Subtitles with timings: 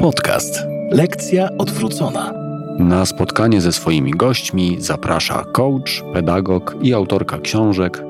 [0.00, 0.54] Podcast.
[0.90, 2.32] Lekcja odwrócona.
[2.78, 8.02] Na spotkanie ze swoimi gośćmi zaprasza coach, pedagog i autorka książek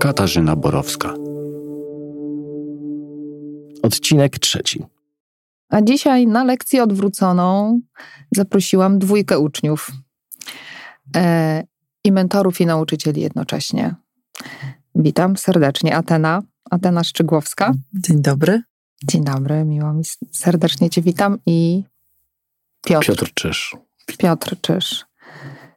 [0.00, 1.14] Katarzyna Borowska.
[3.82, 4.84] Odcinek trzeci.
[5.68, 7.80] A dzisiaj na lekcję odwróconą
[8.30, 9.90] zaprosiłam dwójkę uczniów
[11.16, 11.64] e,
[12.04, 13.94] i mentorów i nauczycieli jednocześnie.
[14.94, 17.72] Witam serdecznie Atena, Atena Szczygłowska.
[17.94, 18.62] Dzień dobry.
[19.02, 21.82] Dzień dobry, miło mi serdecznie Cię witam i
[22.86, 23.06] Piotr.
[23.06, 23.76] Piotr Czyż.
[24.18, 25.04] Piotr Czyż.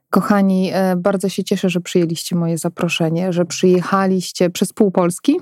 [0.10, 5.38] Kochani, e, bardzo się cieszę, że przyjęliście moje zaproszenie, że przyjechaliście przez pół Polski.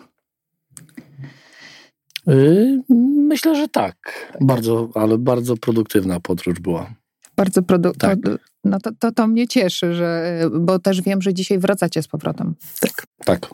[2.27, 2.81] Yy,
[3.27, 3.95] myślę, że tak.
[4.41, 6.93] Bardzo, ale bardzo produktywna podróż była.
[7.35, 8.37] Bardzo produktywna.
[8.37, 8.41] Tak.
[8.63, 12.55] No to, to, to mnie cieszy, że, bo też wiem, że dzisiaj wracacie z powrotem.
[12.79, 13.05] Tak.
[13.25, 13.49] Tak.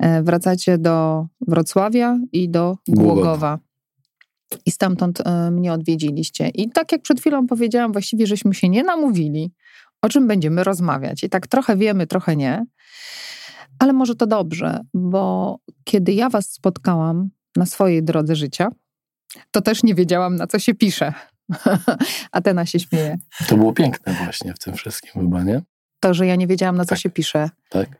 [0.00, 3.58] E, Wracacie do Wrocławia i do Głogowa.
[4.66, 6.48] I stamtąd e, mnie odwiedziliście.
[6.48, 9.52] I tak jak przed chwilą powiedziałam, właściwie żeśmy się nie namówili,
[10.02, 11.24] o czym będziemy rozmawiać.
[11.24, 12.66] I tak trochę wiemy, trochę nie.
[13.78, 18.68] Ale może to dobrze, bo kiedy ja was spotkałam na swojej drodze życia,
[19.50, 21.12] to też nie wiedziałam, na co się pisze.
[22.32, 23.18] Atena się śmieje.
[23.48, 25.62] To było piękne właśnie w tym wszystkim chyba, nie?
[26.00, 26.98] To, że ja nie wiedziałam, na co Tak.
[26.98, 27.50] się pisze.
[27.70, 27.99] Tak.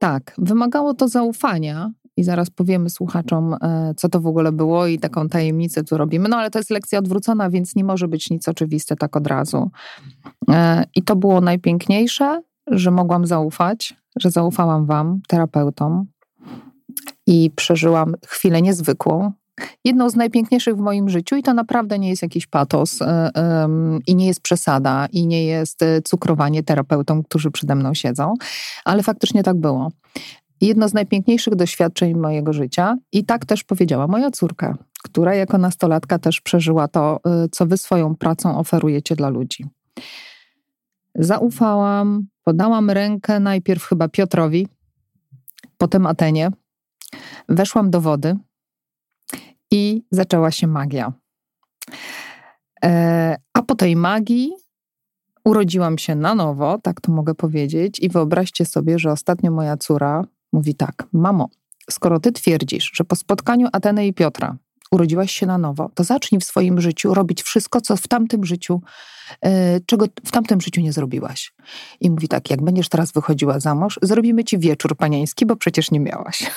[0.00, 4.98] Tak, wymagało to zaufania i zaraz powiemy słuchaczom, e, co to w ogóle było i
[4.98, 6.28] taką tajemnicę tu robimy.
[6.28, 9.70] No ale to jest lekcja odwrócona, więc nie może być nic oczywiste tak od razu.
[10.50, 16.06] E, I to było najpiękniejsze, że mogłam zaufać, że zaufałam Wam, terapeutom
[17.26, 19.32] i przeżyłam chwilę niezwykłą.
[19.84, 23.30] Jedną z najpiękniejszych w moim życiu, i to naprawdę nie jest jakiś patos, e,
[24.06, 28.34] i nie jest przesada, i nie jest e, cukrowanie terapeutom, którzy przede mną siedzą,
[28.84, 29.92] ale faktycznie tak było.
[30.60, 36.18] Jedno z najpiękniejszych doświadczeń mojego życia, i tak też powiedziała moja córka, która jako nastolatka
[36.18, 39.66] też przeżyła to, y, co wy swoją pracą oferujecie dla ludzi.
[41.14, 44.68] Zaufałam, podałam rękę najpierw chyba Piotrowi,
[45.78, 46.50] potem Atenie.
[47.48, 48.36] Weszłam do wody
[49.70, 51.12] i zaczęła się magia.
[52.84, 54.52] E, a po tej magii
[55.44, 57.98] urodziłam się na nowo, tak to mogę powiedzieć.
[58.00, 61.48] I wyobraźcie sobie, że ostatnio moja córa mówi tak: Mamo,
[61.90, 64.56] skoro ty twierdzisz, że po spotkaniu Ateny i Piotra
[64.90, 68.82] urodziłaś się na nowo, to zacznij w swoim życiu robić wszystko, co w tamtym życiu,
[69.42, 71.54] e, czego w tamtym życiu nie zrobiłaś.
[72.00, 75.90] I mówi tak: Jak będziesz teraz wychodziła za mąż, zrobimy ci wieczór panieński, bo przecież
[75.90, 76.50] nie miałaś.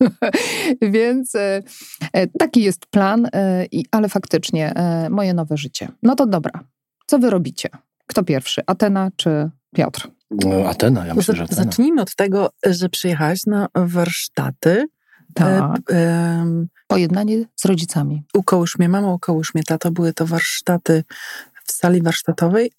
[0.82, 1.62] Więc e,
[2.12, 5.88] e, taki jest plan, e, i, ale faktycznie e, moje nowe życie.
[6.02, 6.64] No to dobra.
[7.06, 7.68] Co wy robicie?
[8.06, 8.62] Kto pierwszy?
[8.66, 10.10] Atena czy Piotr?
[10.30, 11.64] No, Atena, ja myślę, że Atena.
[11.64, 14.86] Zacznijmy od tego, że przyjechałaś na warsztaty.
[15.34, 15.80] Tak.
[15.90, 18.22] E, em, Pojednanie z rodzicami.
[18.34, 19.90] ukołysz mnie mamo, ukołysz mnie tato.
[19.90, 21.04] Były to warsztaty
[21.64, 22.72] w sali warsztatowej,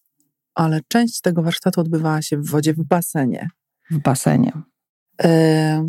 [0.56, 3.50] ale część tego warsztatu odbywała się w wodzie, w basenie.
[3.92, 4.52] W basenie.
[5.24, 5.86] E,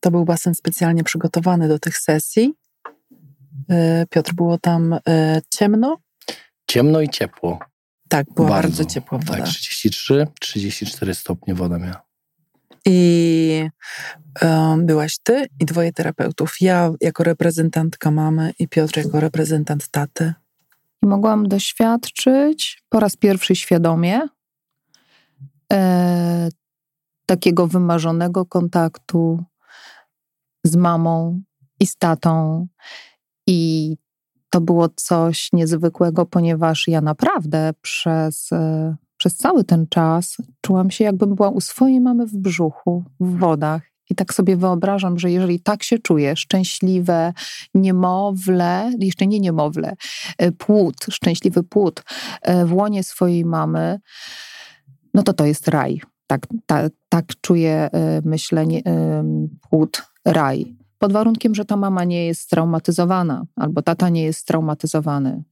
[0.00, 2.54] To był basen specjalnie przygotowany do tych sesji.
[3.70, 5.96] E, Piotr, było tam e, ciemno?
[6.66, 7.58] Ciemno i ciepło.
[8.08, 9.38] Tak, była bardzo, ciepła woda.
[9.38, 12.06] Tak, 33, 34 stopnie woda miała.
[12.86, 13.68] I
[14.40, 16.56] em, byłaś ty i dwoje terapeutów.
[16.60, 20.34] Ja jako reprezentantka mamy i Piotr jako reprezentant taty.
[21.02, 24.20] I mogłam doświadczyć po raz pierwszy świadomie
[25.72, 26.48] e,
[27.26, 29.44] takiego wymarzonego kontaktu
[30.66, 31.40] z mamą
[31.80, 32.66] i z tatą.
[33.46, 33.96] I
[34.50, 41.04] to było coś niezwykłego, ponieważ ja naprawdę przez, e, przez cały ten czas czułam się,
[41.04, 43.82] jakbym była u swojej mamy w brzuchu, w wodach.
[44.10, 47.32] I tak sobie wyobrażam, że jeżeli tak się czuję, szczęśliwe
[47.74, 49.96] niemowlę, jeszcze nie niemowlę,
[50.38, 52.02] e, płód, szczęśliwy płód
[52.42, 54.00] e, w łonie swojej mamy,
[55.14, 56.00] no to to jest raj.
[56.26, 60.76] Tak, ta, tak czuję, e, myślę, nie- em, płód, raj.
[60.98, 65.42] Pod warunkiem, że ta mama nie jest straumatyzowana, albo tata nie jest straumatyzowany,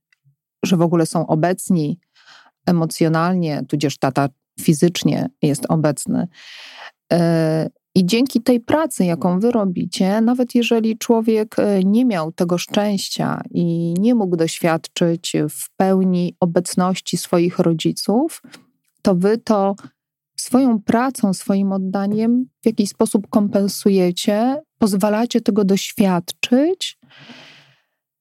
[0.65, 1.99] że w ogóle są obecni
[2.67, 4.29] emocjonalnie, tudzież tata
[4.61, 6.29] fizycznie jest obecny.
[7.13, 12.59] E, I dzięki tej pracy, jaką wy robicie, nawet jeżeli człowiek e, nie miał tego
[12.59, 18.43] szczęścia i nie mógł doświadczyć w pełni obecności swoich rodziców,
[19.03, 19.75] to wy to
[20.45, 26.99] swoją pracą, swoim oddaniem w jakiś sposób kompensujecie, pozwalacie tego doświadczyć.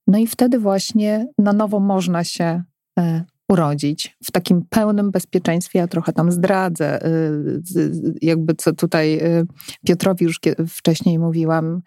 [0.07, 2.63] No i wtedy właśnie na nowo można się
[2.99, 5.79] e, urodzić w takim pełnym bezpieczeństwie.
[5.79, 6.99] Ja trochę tam zdradzę,
[7.63, 9.45] z- jakby co tutaj y,
[9.85, 11.81] Piotrowi już wcześniej mówiłam, e,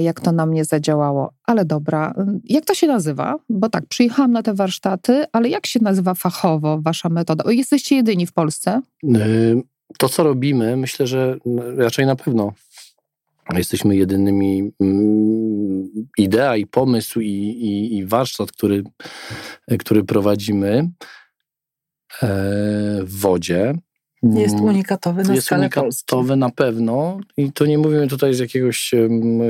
[0.00, 1.32] jak to na mnie zadziałało.
[1.44, 2.14] Ale dobra,
[2.44, 3.36] jak to się nazywa?
[3.48, 7.52] Bo tak, przyjechałam na te warsztaty, ale jak się nazywa fachowo wasza metoda?
[7.52, 8.80] Jesteście jedyni w Polsce?
[9.04, 9.62] Y,
[9.98, 11.36] to, co robimy, myślę, że
[11.76, 12.52] raczej na pewno
[13.54, 14.72] jesteśmy jedynymi.
[16.18, 18.84] Idea i pomysł i, i, i warsztat, który,
[19.78, 20.90] który prowadzimy
[22.22, 22.28] e,
[23.02, 23.74] w wodzie.
[24.34, 26.36] Jest mm, unikatowy na jest skalę unikatowy Polski.
[26.36, 28.94] na pewno i to nie mówimy tutaj z jakiegoś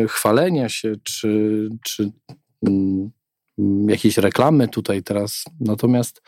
[0.08, 2.10] chwalenia się czy, czy
[2.60, 3.10] um,
[3.88, 5.44] jakiejś reklamy tutaj teraz.
[5.60, 6.22] Natomiast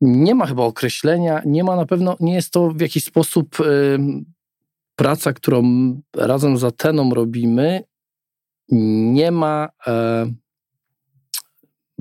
[0.00, 3.56] nie ma chyba określenia, nie ma na pewno, nie jest to w jakiś sposób
[4.96, 5.62] praca, którą
[6.16, 7.84] razem z Ateną robimy,
[8.68, 9.68] nie ma.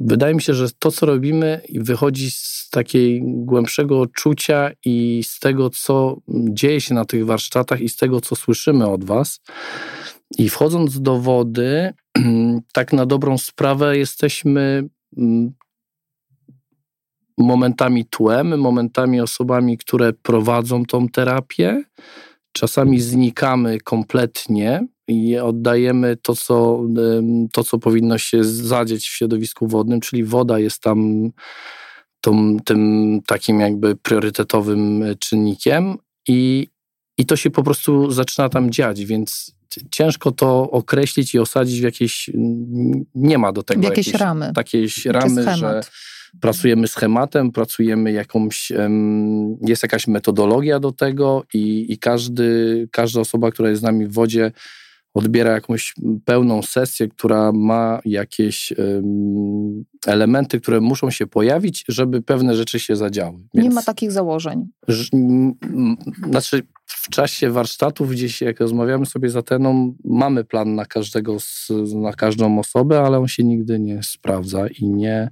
[0.05, 5.69] Wydaje mi się, że to, co robimy, wychodzi z takiej głębszego odczucia i z tego,
[5.69, 9.39] co dzieje się na tych warsztatach i z tego, co słyszymy od Was.
[10.37, 11.93] I wchodząc do wody,
[12.73, 15.53] tak na dobrą sprawę, jesteśmy mm,
[17.37, 21.83] momentami tłem, momentami osobami, które prowadzą tą terapię.
[22.51, 26.83] Czasami znikamy kompletnie i oddajemy to co,
[27.51, 31.29] to, co powinno się zadzieć w środowisku wodnym, czyli woda jest tam
[32.21, 36.67] tą, tym takim jakby priorytetowym czynnikiem i,
[37.17, 39.55] i to się po prostu zaczyna tam dziać, więc
[39.91, 42.29] ciężko to określić i osadzić w jakieś,
[43.15, 44.51] nie ma do tego w jakieś, jakieś ramy.
[44.55, 45.81] Takiej ramy, że
[46.39, 48.71] pracujemy schematem, pracujemy jakąś,
[49.61, 54.13] jest jakaś metodologia do tego i, i każdy, każda osoba, która jest z nami w
[54.13, 54.51] wodzie,
[55.13, 55.93] odbiera jakąś
[56.25, 62.95] pełną sesję, która ma jakieś um, elementy, które muszą się pojawić, żeby pewne rzeczy się
[62.95, 63.39] zadziały.
[63.53, 64.67] Więc, nie ma takich założeń.
[66.29, 71.37] znaczy, w czasie warsztatów gdzieś, jak rozmawiamy sobie z Ateną, mamy plan na każdego,
[71.95, 75.29] na każdą osobę, ale on się nigdy nie sprawdza i nie,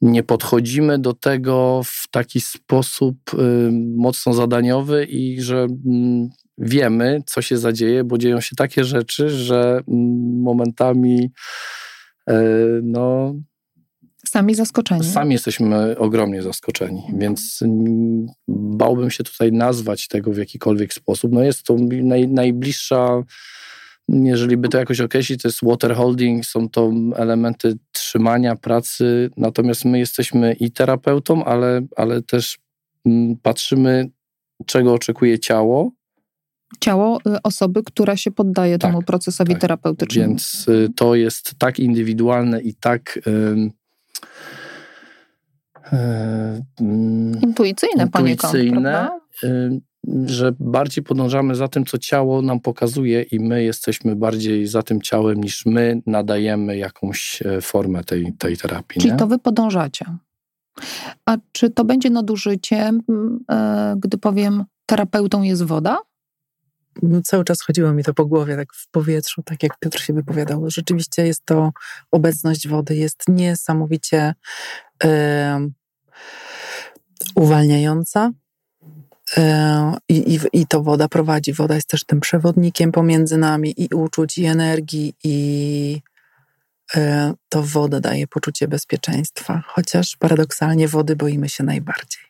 [0.00, 7.42] nie podchodzimy do tego w taki sposób y, mocno zadaniowy i że y, wiemy, co
[7.42, 9.80] się zadzieje, bo dzieją się takie rzeczy, że
[10.40, 11.30] momentami
[12.28, 12.42] e,
[12.82, 13.34] no.
[14.26, 15.04] Sami zaskoczeni.
[15.04, 17.64] Sami jesteśmy ogromnie zaskoczeni, więc
[18.48, 21.32] bałbym się tutaj nazwać tego w jakikolwiek sposób.
[21.32, 23.22] No jest to naj, najbliższa,
[24.08, 29.84] jeżeli by to jakoś określić, to jest water holding, są to elementy trzymania pracy, natomiast
[29.84, 32.58] my jesteśmy i terapeutą, ale, ale też
[33.42, 34.10] patrzymy,
[34.66, 35.90] czego oczekuje ciało,
[36.80, 39.60] ciało y, osoby, która się poddaje tak, temu procesowi tak.
[39.60, 40.28] terapeutycznemu.
[40.28, 43.18] Więc y, to jest tak indywidualne i tak.
[43.26, 43.70] Yy,
[45.92, 49.08] yy, intuicyjne, intuicyjne
[49.42, 49.80] yy,
[50.26, 55.00] że bardziej podążamy za tym, co ciało nam pokazuje, i my jesteśmy bardziej za tym
[55.00, 59.00] ciałem, niż my nadajemy jakąś e, formę tej, tej terapii.
[59.00, 59.18] Czyli nie?
[59.18, 60.04] to wy podążacie.
[61.26, 63.02] A czy to będzie nadużyciem,
[63.50, 65.98] e, gdy powiem, terapeutą jest woda?
[67.02, 70.12] No, cały czas chodziło mi to po głowie, tak w powietrzu, tak jak Piotr się
[70.12, 70.70] wypowiadał.
[70.70, 71.70] Rzeczywiście jest to
[72.10, 74.34] obecność wody, jest niesamowicie
[77.34, 78.30] uwalniająca.
[80.08, 81.52] I, i, I to woda prowadzi.
[81.52, 86.00] Woda jest też tym przewodnikiem pomiędzy nami i uczuć, i energii, i
[87.48, 89.62] to woda daje poczucie bezpieczeństwa.
[89.66, 92.25] Chociaż paradoksalnie wody boimy się najbardziej.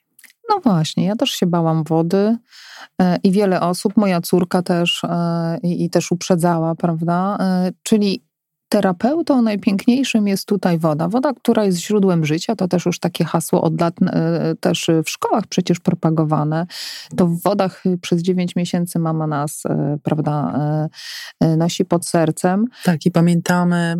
[0.49, 2.37] No właśnie, ja też się bałam wody
[3.01, 7.37] e, i wiele osób, moja córka też e, i też uprzedzała, prawda?
[7.41, 8.27] E, czyli
[8.69, 11.09] terapeutą najpiękniejszym jest tutaj woda.
[11.09, 15.11] Woda, która jest źródłem życia, to też już takie hasło od lat e, też w
[15.11, 16.67] szkołach przecież propagowane.
[17.17, 20.59] To w wodach przez 9 miesięcy mama nas, e, prawda,
[21.41, 22.65] e, nosi pod sercem.
[22.85, 23.97] Tak i pamiętamy,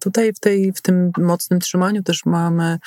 [0.00, 2.78] tutaj w, tej, w tym mocnym trzymaniu też mamy,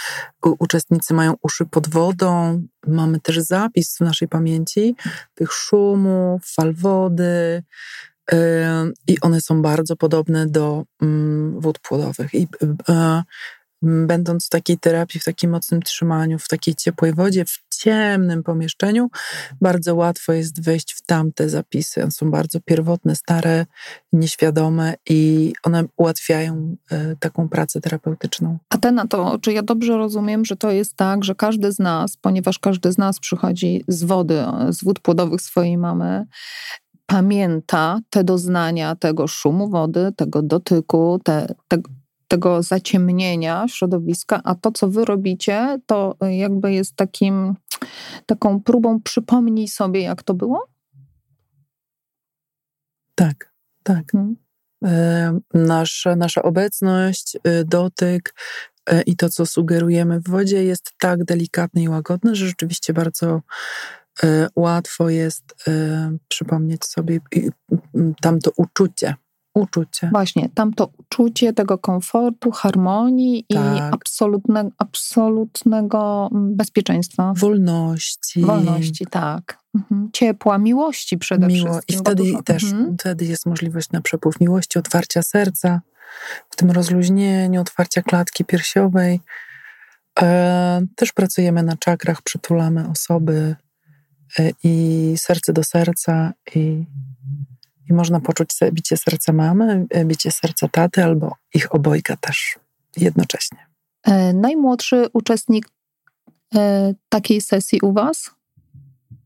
[0.59, 4.95] uczestnicy mają uszy pod wodą, mamy też zapis w naszej pamięci
[5.35, 7.63] tych szumów, fal wody,
[9.07, 12.33] i one są bardzo podobne do mm, wód płodowych.
[12.33, 12.47] I
[12.89, 13.23] e,
[13.81, 19.09] będąc w takiej terapii, w takim mocnym trzymaniu, w takiej ciepłej wodzie, w ciemnym pomieszczeniu,
[19.61, 22.01] bardzo łatwo jest wejść w tamte zapisy.
[22.01, 23.65] One są bardzo pierwotne, stare,
[24.13, 26.75] nieświadome i one ułatwiają
[27.19, 28.57] taką pracę terapeutyczną.
[28.69, 31.79] A te na to, czy ja dobrze rozumiem, że to jest tak, że każdy z
[31.79, 36.25] nas, ponieważ każdy z nas przychodzi z wody, z wód płodowych swojej mamy,
[37.07, 41.77] pamięta te doznania tego szumu wody, tego dotyku, te, te,
[42.27, 47.55] tego zaciemnienia środowiska, a to, co wy robicie, to jakby jest takim,
[48.25, 50.67] taką próbą przypomnij sobie, jak to było?
[53.15, 53.53] Tak.
[53.83, 54.03] Tak.
[54.11, 54.35] Hmm.
[55.53, 58.33] Nasza, nasza obecność, dotyk
[59.05, 63.41] i to, co sugerujemy w wodzie, jest tak delikatne i łagodne, że rzeczywiście bardzo
[64.55, 65.55] łatwo jest
[66.27, 67.19] przypomnieć sobie
[68.21, 69.15] tamto uczucie
[69.57, 70.09] uczucie.
[70.11, 73.77] Właśnie, tamto uczucie tego komfortu, harmonii tak.
[73.77, 77.33] i absolutne, absolutnego mm, bezpieczeństwa.
[77.37, 78.41] Wolności.
[78.41, 79.57] Wolności, tak.
[79.75, 80.09] Mhm.
[80.13, 81.71] Ciepła, miłości przede Miło.
[81.71, 81.95] wszystkim.
[81.95, 82.43] I wtedy dużo...
[82.43, 82.97] też mhm.
[82.97, 85.81] wtedy jest możliwość na przepływ miłości, otwarcia serca,
[86.49, 89.19] w tym rozluźnieniu, otwarcia klatki piersiowej.
[90.21, 93.55] E, też pracujemy na czakrach, przytulamy osoby
[94.63, 96.83] i serce do serca i
[97.89, 102.59] i można poczuć bicie serca mamy, e, bicie serca taty albo ich obojga też
[102.97, 103.67] jednocześnie.
[104.03, 105.69] E, najmłodszy uczestnik
[106.55, 108.31] e, takiej sesji u Was?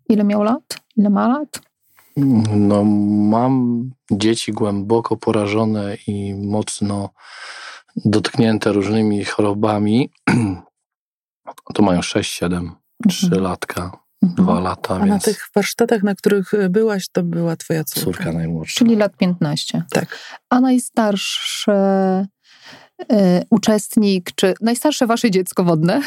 [0.10, 0.78] Ile miał lat?
[0.98, 1.62] Ile ma lat?
[2.56, 7.10] No, mam dzieci głęboko porażone i mocno
[7.96, 10.10] dotknięte różnymi chorobami.
[11.74, 12.72] To mają 6, 7,
[13.10, 13.44] 3 mhm.
[13.44, 14.64] latka dwa mhm.
[14.64, 14.96] lata.
[14.96, 15.10] A więc...
[15.10, 18.06] na tych warsztatach, na których e, byłaś, to była twoja córka?
[18.06, 18.80] Córka najmłodsza.
[18.80, 19.84] Czyli lat 15.
[19.90, 20.18] Tak.
[20.50, 26.02] A najstarszy y, uczestnik, czy najstarsze wasze dziecko wodne,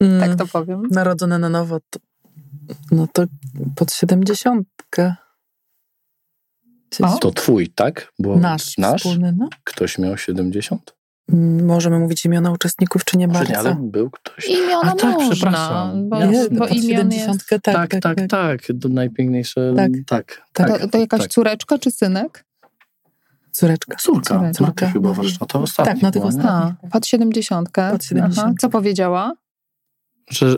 [0.00, 0.82] mm, tak to powiem.
[0.90, 1.98] Narodzone na nowo, to,
[2.90, 3.24] no to
[3.76, 5.14] pod siedemdziesiątkę.
[7.20, 8.12] To twój, tak?
[8.18, 9.00] Bo nasz, nasz?
[9.00, 9.48] Wspólny, no.
[9.64, 10.97] Ktoś miał 70?
[11.62, 13.58] Możemy mówić imiona uczestników, czy nie bardzo?
[13.58, 14.48] ale był ktoś.
[14.48, 16.08] Imiona A, tak, można, przepraszam.
[16.08, 17.48] Bo, Jasne, bo imion jest...
[17.48, 18.60] tak, tak, tak, tak, tak.
[18.80, 19.72] To najpiękniejsze.
[19.76, 20.42] Tak, tak.
[20.52, 21.30] tak to, to jakaś tak.
[21.30, 22.44] córeczka czy synek?
[23.52, 23.96] Córeczka.
[23.96, 25.94] Córka, córka, córka chyba warsztatowa ostatnia.
[25.94, 26.90] Tak, na tych ostatnich.
[26.92, 27.68] Pod 70.
[27.90, 28.38] Pod 70.
[28.38, 28.54] Aha.
[28.60, 29.32] Co powiedziała?
[30.30, 30.56] Że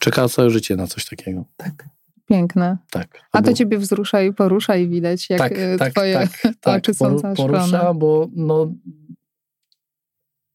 [0.00, 1.44] czekała całe życie na coś takiego.
[1.56, 1.88] Tak.
[2.26, 2.76] Piękne.
[2.90, 3.08] Tak.
[3.32, 6.78] A to ciebie wzrusza i porusza i widać, jak tak, e, tak, twoje tak, tak,
[6.78, 7.52] oczy są zaszklone.
[7.52, 8.72] Porusza, bo no,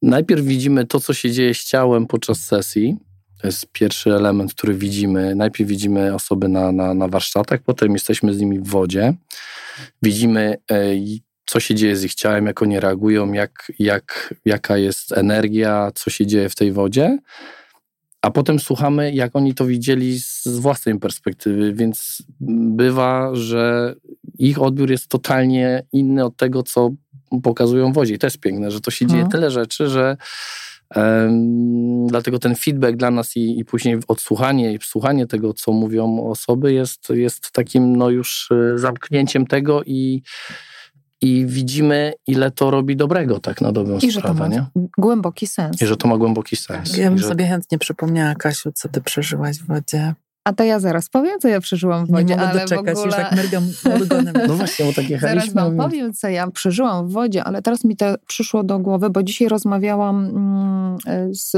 [0.01, 2.98] Najpierw widzimy to, co się dzieje z ciałem podczas sesji.
[3.41, 5.36] To jest pierwszy element, który widzimy.
[5.36, 9.13] Najpierw widzimy osoby na, na, na warsztatach, potem jesteśmy z nimi w wodzie.
[10.01, 10.77] Widzimy, e,
[11.46, 16.10] co się dzieje z ich ciałem, jak oni reagują, jak, jak, jaka jest energia, co
[16.10, 17.17] się dzieje w tej wodzie.
[18.22, 22.24] A potem słuchamy, jak oni to widzieli z własnej perspektywy, więc
[22.75, 23.96] bywa, że
[24.39, 26.89] ich odbiór jest totalnie inny od tego, co
[27.43, 28.13] pokazują w wodzie.
[28.13, 29.31] I to jest piękne, że to się dzieje mhm.
[29.31, 30.17] tyle rzeczy, że
[30.95, 36.23] um, dlatego ten feedback dla nas i, i, później odsłuchanie i słuchanie tego, co mówią
[36.23, 40.21] osoby, jest, jest takim no już e, zamknięciem tego i
[41.21, 44.50] i widzimy, ile to robi dobrego, tak na dobrą I sprawę.
[44.50, 44.65] Nie?
[44.97, 45.81] głęboki sens.
[45.81, 46.97] I że to ma głęboki sens.
[46.97, 47.27] Ja bym że...
[47.27, 50.13] sobie chętnie przypomniała, Kasiu, co ty przeżyłaś w wodzie.
[50.43, 53.00] A to ja zaraz powiem, co ja przeżyłam w wodzie, nie mogę ale doczekać, w
[53.00, 53.29] ogóle...
[53.67, 54.33] już ogonem.
[54.48, 55.51] No właśnie, bo tak jechaliśmy.
[55.51, 59.10] Zaraz wam powiem, co ja przeżyłam w wodzie, ale teraz mi to przyszło do głowy,
[59.10, 60.98] bo dzisiaj rozmawiałam mm,
[61.36, 61.51] z,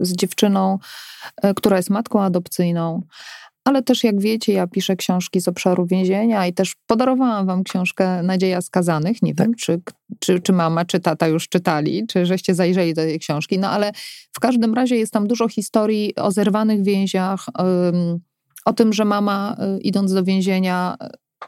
[0.00, 0.78] z dziewczyną,
[1.42, 3.02] e, która jest matką adopcyjną
[3.64, 8.22] ale też jak wiecie, ja piszę książki z obszaru więzienia i też podarowałam wam książkę
[8.22, 9.22] Nadzieja Skazanych.
[9.22, 9.46] Nie tak.
[9.46, 9.80] wiem, czy,
[10.18, 13.92] czy, czy mama, czy tata już czytali, czy żeście zajrzeli do tej książki, no ale
[14.32, 17.46] w każdym razie jest tam dużo historii o zerwanych więziach,
[18.64, 20.96] o tym, że mama y, idąc do więzienia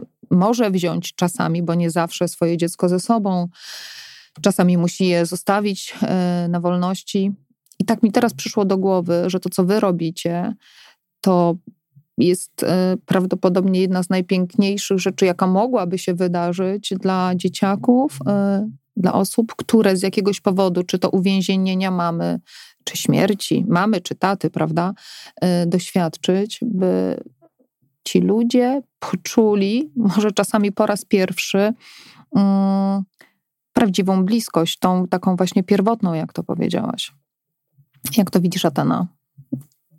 [0.01, 3.49] y, może wziąć czasami, bo nie zawsze swoje dziecko ze sobą,
[4.41, 5.95] czasami musi je zostawić
[6.45, 7.33] y, na wolności.
[7.79, 10.55] I tak mi teraz przyszło do głowy, że to, co wy robicie,
[11.21, 11.57] to
[12.19, 19.13] jest e, prawdopodobnie jedna z najpiękniejszych rzeczy, jaka mogłaby się wydarzyć dla dzieciaków, e, dla
[19.13, 22.41] osób, które z jakiegoś powodu, czy to uwięzienia mamy,
[22.85, 24.95] czy śmierci mamy, czy taty, prawda,
[25.41, 27.21] e, doświadczyć, by
[28.05, 31.73] ci ludzie poczuli, może czasami po raz pierwszy,
[32.37, 33.03] mm,
[33.73, 37.13] prawdziwą bliskość, tą taką właśnie pierwotną, jak to powiedziałaś.
[38.17, 39.07] Jak to widzisz, Atena?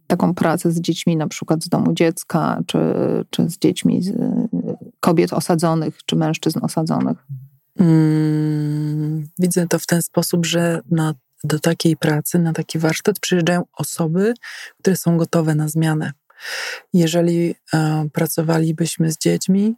[0.07, 2.79] Taką pracę z dziećmi, na przykład z domu dziecka, czy,
[3.29, 4.13] czy z dziećmi z
[5.00, 7.17] kobiet osadzonych, czy mężczyzn osadzonych?
[7.77, 13.63] Hmm, widzę to w ten sposób, że na, do takiej pracy, na taki warsztat przyjeżdżają
[13.74, 14.33] osoby,
[14.79, 16.12] które są gotowe na zmianę.
[16.93, 19.75] Jeżeli e, pracowalibyśmy z dziećmi,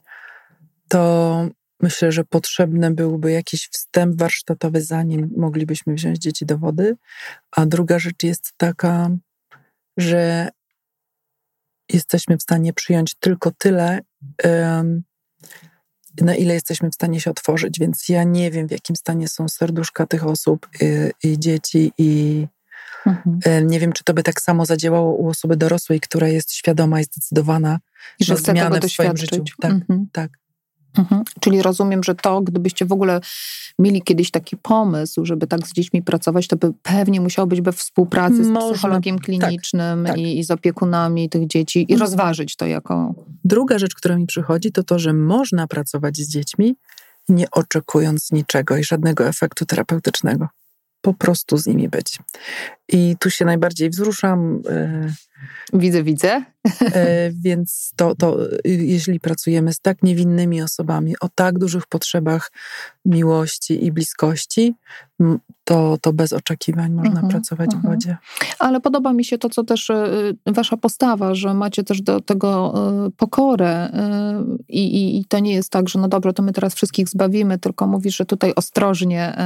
[0.87, 1.49] to
[1.81, 6.95] myślę, że potrzebny byłby jakiś wstęp warsztatowy, zanim moglibyśmy wziąć dzieci do wody.
[7.51, 9.09] A druga rzecz jest taka,
[9.97, 10.49] że
[11.93, 13.99] jesteśmy w stanie przyjąć tylko tyle,
[16.21, 17.79] na ile jesteśmy w stanie się otworzyć.
[17.79, 22.47] Więc ja nie wiem, w jakim stanie są serduszka tych osób y, i dzieci, i
[23.05, 23.67] mhm.
[23.67, 27.03] nie wiem, czy to by tak samo zadziałało u osoby dorosłej, która jest świadoma i
[27.03, 27.79] zdecydowana,
[28.19, 29.43] I że zmianę w swoim życiu.
[29.61, 30.07] Tak, mhm.
[30.11, 30.31] tak.
[30.97, 31.23] Mhm.
[31.39, 33.21] Czyli rozumiem, że to, gdybyście w ogóle
[33.79, 37.71] mieli kiedyś taki pomysł, żeby tak z dziećmi pracować, to by pewnie musiało być we
[37.71, 38.71] współpracy z Można.
[38.71, 40.21] psychologiem tak, klinicznym tak, tak.
[40.21, 41.99] I, I, z opiekunami tych dzieci i mhm.
[41.99, 43.15] rozważyć to jako.
[43.45, 46.75] Druga rzecz, która mi przychodzi, to to, że można pracować z dziećmi,
[47.29, 50.47] nie oczekując niczego i żadnego efektu terapeutycznego
[51.01, 52.19] po prostu z nimi być.
[52.87, 54.61] I tu się najbardziej wzruszam.
[54.69, 55.13] E,
[55.73, 56.43] widzę, widzę.
[56.81, 62.51] E, więc to, to, jeśli pracujemy z tak niewinnymi osobami, o tak dużych potrzebach
[63.05, 64.75] miłości i bliskości,
[65.63, 67.93] to, to bez oczekiwań można mhm, pracować w mhm.
[67.93, 68.17] wodzie.
[68.59, 70.13] Ale podoba mi się to, co też e,
[70.45, 72.73] wasza postawa, że macie też do tego
[73.17, 73.89] pokorę
[74.67, 77.59] i, i, i to nie jest tak, że no dobrze, to my teraz wszystkich zbawimy,
[77.59, 79.37] tylko mówisz, że tutaj ostrożnie,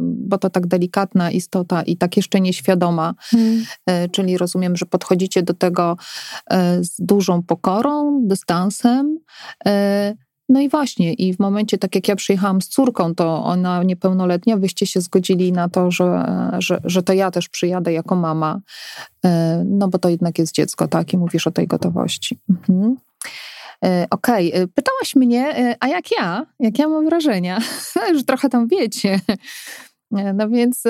[0.00, 3.64] bo to tak delikatna istota i tak jeszcze nieświadoma, hmm.
[4.12, 5.96] czyli rozumiem, że podchodzicie do tego
[6.80, 9.18] z dużą pokorą, dystansem.
[9.66, 10.14] E,
[10.48, 14.56] no i właśnie, i w momencie, tak jak ja przyjechałam z córką, to ona niepełnoletnia,
[14.56, 16.24] wyście się zgodzili na to, że,
[16.58, 18.60] że, że to ja też przyjadę jako mama,
[19.24, 21.12] e, no bo to jednak jest dziecko, tak?
[21.12, 22.38] I mówisz o tej gotowości.
[22.50, 22.96] Mhm.
[23.84, 24.68] E, okej, okay.
[24.68, 26.46] pytałaś mnie, a jak ja?
[26.60, 27.58] Jak ja mam wrażenia?
[28.12, 29.20] Już trochę tam wiecie.
[30.10, 30.82] No więc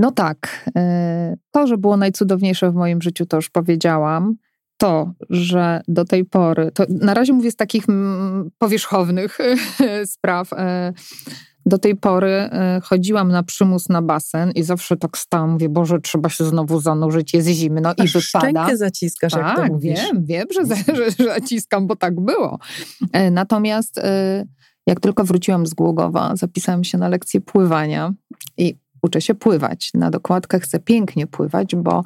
[0.00, 4.34] no tak, e, to, że było najcudowniejsze w moim życiu, to już powiedziałam.
[4.76, 9.38] To, że do tej pory, to na razie mówię z takich mm, powierzchownych
[10.14, 10.92] spraw, e,
[11.66, 16.00] do tej pory e, chodziłam na przymus na basen i zawsze tak stałam, mówię, Boże,
[16.00, 18.20] trzeba się znowu zanurzyć, jest zimno i wypada.
[18.20, 20.00] Szczękę zaciskasz, tak, jak to tak, mówisz.
[20.00, 22.58] wiem, wiem, że, że, że zaciskam, bo tak było.
[23.30, 24.00] Natomiast
[24.86, 28.12] jak tylko wróciłam z Głogowa, zapisałam się na lekcję pływania
[28.56, 29.90] i uczę się pływać.
[29.94, 32.02] Na dokładkę chcę pięknie pływać, bo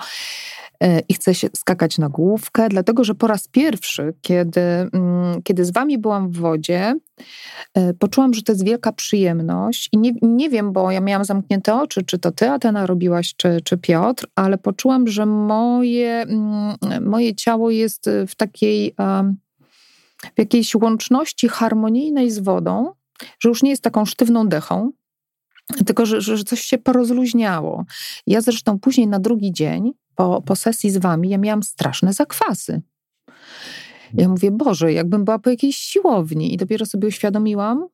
[0.81, 5.65] e, i chcę się skakać na główkę, dlatego że po raz pierwszy, kiedy, mm, kiedy
[5.65, 6.95] z wami byłam w wodzie,
[7.75, 11.75] e, poczułam, że to jest wielka przyjemność i nie, nie wiem, bo ja miałam zamknięte
[11.75, 17.35] oczy, czy to ty, Atena, robiłaś, czy, czy Piotr, ale poczułam, że moje, mm, moje
[17.35, 18.95] ciało jest w takiej
[20.35, 22.93] w jakiejś łączności harmonijnej z wodą,
[23.41, 24.93] że już nie jest taką sztywną dechą,
[25.87, 27.85] tylko, że, że coś się porozluźniało.
[28.27, 32.83] Ja zresztą później na drugi dzień, po, po sesji z wami, ja miałam straszne zakwasy.
[34.15, 37.87] Ja mówię, Boże, jakbym była po jakiejś siłowni i dopiero sobie uświadomiłam,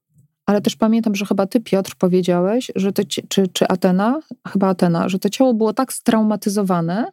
[0.46, 5.08] ale też pamiętam, że chyba ty, Piotr, powiedziałeś, że to, czy, czy Atena, chyba Atena,
[5.08, 7.06] że to ciało było tak straumatyzowane,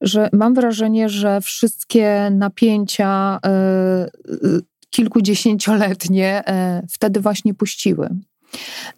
[0.00, 6.42] że mam wrażenie, że wszystkie napięcia y, y, kilkudziesięcioletnie
[6.82, 8.08] y, wtedy właśnie puściły.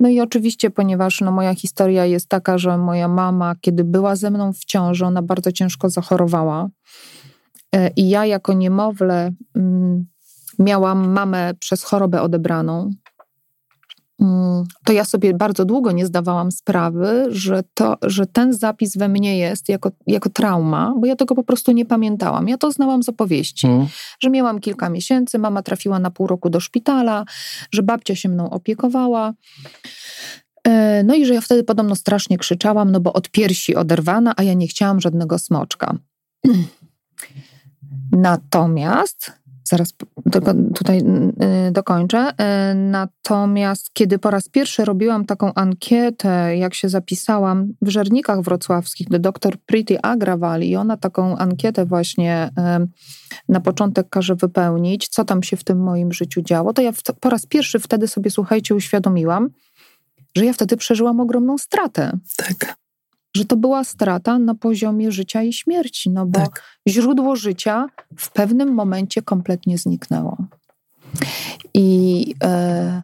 [0.00, 4.30] No i oczywiście, ponieważ no, moja historia jest taka, że moja mama, kiedy była ze
[4.30, 6.68] mną w ciąży, ona bardzo ciężko zachorowała.
[7.74, 10.06] E, I ja jako niemowlę mm,
[10.58, 12.90] miałam mamę przez chorobę odebraną.
[14.24, 19.08] Mm, to ja sobie bardzo długo nie zdawałam sprawy, że, to, że ten zapis we
[19.08, 22.48] mnie jest jako, jako trauma, bo ja tego po prostu nie pamiętałam.
[22.48, 23.87] Ja to znałam z opowieści, mm.
[24.20, 27.24] że miałam kilka miesięcy, mama trafiła na pół roku do szpitala,
[27.72, 29.34] że babcia się mną opiekowała.
[30.64, 34.42] E, no i że ja wtedy podobno strasznie krzyczałam, no bo od piersi oderwana, a
[34.42, 35.96] ja nie chciałam żadnego smoczka.
[38.12, 39.32] Natomiast
[39.64, 39.94] zaraz
[40.74, 40.98] tutaj
[41.68, 42.30] y, dokończę.
[42.30, 49.08] Y, natomiast kiedy po raz pierwszy robiłam taką ankietę, jak się zapisałam w Żernikach Wrocławskich
[49.08, 52.50] do dr Priti Agrawal i ona taką ankietę właśnie
[52.82, 52.88] y,
[53.48, 57.30] na początek każe wypełnić, co tam się w tym moim życiu działo, to ja po
[57.30, 59.48] raz pierwszy wtedy sobie, słuchajcie, uświadomiłam,
[60.37, 62.18] że ja wtedy przeżyłam ogromną stratę.
[62.37, 62.83] Tak
[63.36, 66.62] że to była strata na poziomie życia i śmierci, no bo tak.
[66.88, 70.36] źródło życia w pewnym momencie kompletnie zniknęło.
[71.74, 73.02] I, e,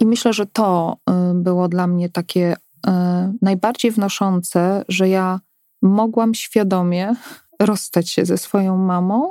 [0.00, 5.40] I myślę, że to e, było dla mnie takie e, najbardziej wnoszące, że ja
[5.82, 7.14] mogłam świadomie
[7.60, 9.30] rozstać się ze swoją mamą.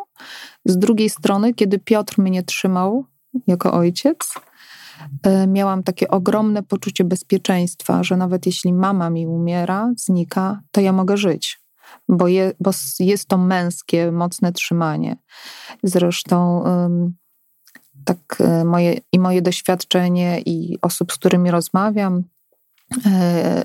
[0.66, 3.06] Z drugiej strony, kiedy Piotr mnie trzymał
[3.48, 4.34] jako ojciec,
[5.48, 11.18] miałam takie ogromne poczucie bezpieczeństwa, że nawet jeśli mama mi umiera, znika, to ja mogę
[11.18, 11.62] żyć.
[12.10, 15.18] Bo, je, bo jest to męskie, mocne trzymanie.
[15.84, 16.64] Zresztą
[18.06, 22.24] tak e, moje, i moje doświadczenie i osób, z którymi rozmawiam,
[23.06, 23.64] e,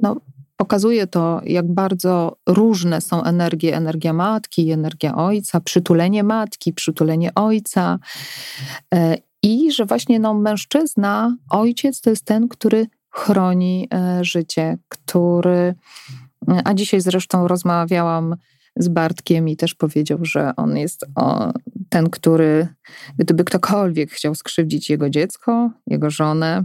[0.00, 0.16] no,
[0.56, 7.98] pokazuje to, jak bardzo różne są energie, energia matki, energia ojca, przytulenie matki, przytulenie ojca.
[9.42, 15.74] I że właśnie no, mężczyzna, ojciec to jest ten, który chroni e, życie, który.
[16.48, 18.36] E, a dzisiaj zresztą rozmawiałam
[18.76, 21.06] z Bartkiem i też powiedział, że on jest
[21.88, 22.68] ten, który
[23.18, 26.64] gdyby ktokolwiek chciał skrzywdzić jego dziecko, jego żonę,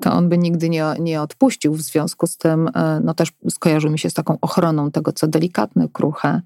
[0.00, 1.74] to on by nigdy nie, nie odpuścił.
[1.74, 5.28] W związku z tym, e, no też skojarzył mi się z taką ochroną tego, co
[5.28, 6.40] delikatne, kruche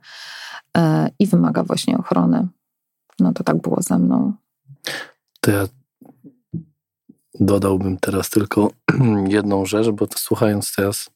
[1.18, 2.48] i wymaga właśnie ochrony.
[3.20, 4.32] No to tak było ze mną.
[5.44, 5.68] To ja
[7.40, 8.70] dodałbym teraz tylko
[9.28, 11.10] jedną rzecz, bo to słuchając teraz,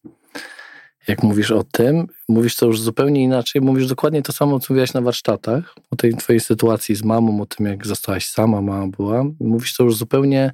[1.09, 4.93] jak mówisz o tym, mówisz to już zupełnie inaczej, mówisz dokładnie to samo, co mówiłaś
[4.95, 9.25] na warsztatach, o tej twojej sytuacji z mamą, o tym, jak zostałaś sama, mama była.
[9.41, 10.53] Mówisz to już zupełnie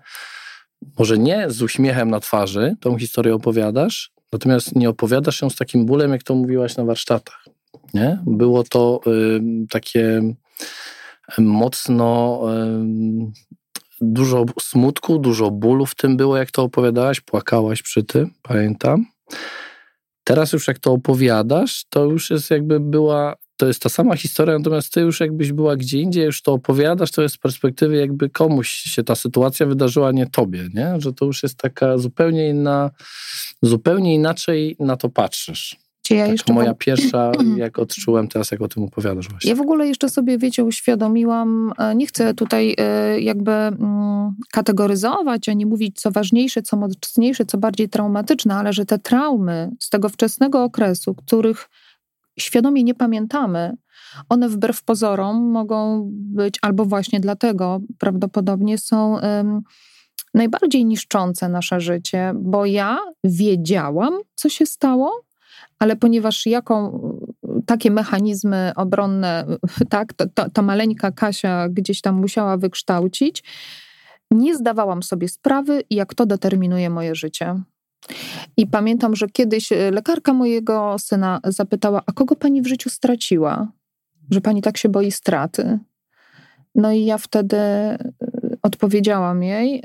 [0.98, 5.86] może nie z uśmiechem na twarzy tą historię opowiadasz, natomiast nie opowiadasz ją z takim
[5.86, 7.44] bólem, jak to mówiłaś na warsztatach.
[7.94, 8.18] Nie?
[8.26, 10.34] Było to y, takie
[11.38, 13.54] mocno y,
[14.00, 19.06] dużo smutku, dużo bólu w tym było, jak to opowiadałaś, płakałaś przy tym, pamiętam.
[20.24, 24.58] Teraz już jak to opowiadasz, to już jest jakby była to jest ta sama historia,
[24.58, 28.30] natomiast ty już jakbyś była gdzie indziej, już to opowiadasz, to jest z perspektywy jakby
[28.30, 31.00] komuś się ta sytuacja wydarzyła, nie tobie, nie?
[31.00, 32.90] Że to już jest taka zupełnie inna,
[33.62, 35.83] zupełnie inaczej na to patrzysz.
[36.10, 36.78] Ja tak, moja w...
[36.78, 39.50] pierwsza, jak odczułem teraz, jak o tym opowiadasz właśnie.
[39.50, 45.48] Ja w ogóle jeszcze sobie, wiecie, uświadomiłam, e, nie chcę tutaj e, jakby mm, kategoryzować,
[45.48, 50.08] ani mówić co ważniejsze, co mocniejsze, co bardziej traumatyczne, ale że te traumy z tego
[50.08, 51.68] wczesnego okresu, których
[52.38, 53.76] świadomie nie pamiętamy,
[54.28, 59.62] one wbrew pozorom mogą być, albo właśnie dlatego prawdopodobnie są um,
[60.34, 65.24] najbardziej niszczące nasze życie, bo ja wiedziałam, co się stało,
[65.78, 67.00] ale ponieważ jaką
[67.66, 69.46] takie mechanizmy obronne,
[69.90, 73.44] tak, to, to, to maleńka Kasia gdzieś tam musiała wykształcić,
[74.30, 77.60] nie zdawałam sobie sprawy, jak to determinuje moje życie.
[78.56, 83.68] I pamiętam, że kiedyś e, lekarka mojego syna zapytała: A kogo pani w życiu straciła?
[84.30, 85.78] Że pani tak się boi straty.
[86.74, 87.98] No i ja wtedy e,
[88.62, 89.82] odpowiedziałam jej,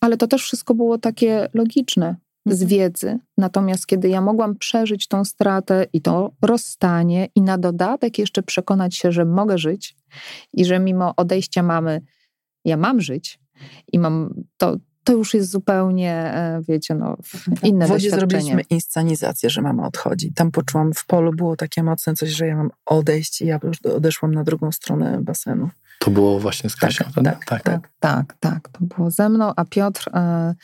[0.00, 3.18] ale to też wszystko było takie logiczne z wiedzy.
[3.38, 8.96] Natomiast kiedy ja mogłam przeżyć tą stratę i to rozstanie, i na dodatek jeszcze przekonać
[8.96, 9.96] się, że mogę żyć
[10.52, 12.00] i że mimo odejścia mamy,
[12.64, 13.38] ja mam żyć
[13.92, 17.16] i mam to, to już jest zupełnie, e, wiecie, no,
[17.62, 20.32] inne W wodzie zrobiliśmy inscenizację, że mama odchodzi.
[20.32, 23.82] Tam poczułam, w polu było takie mocne coś, że ja mam odejść i ja już
[23.82, 25.68] odeszłam na drugą stronę basenu.
[25.98, 27.04] To było właśnie z Kasią?
[27.14, 30.54] Tak, tak, tak, tak, tak, tak, To było ze mną, a Piotr e,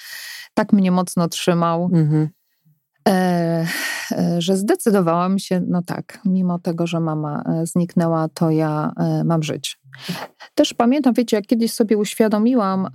[0.55, 2.29] tak mnie mocno trzymał, mhm.
[3.09, 3.67] e,
[4.13, 9.25] e, że zdecydowałam się, no tak, mimo tego, że mama e, zniknęła, to ja e,
[9.25, 9.79] mam żyć.
[10.55, 12.89] Też pamiętam, wiecie, jak kiedyś sobie uświadomiłam,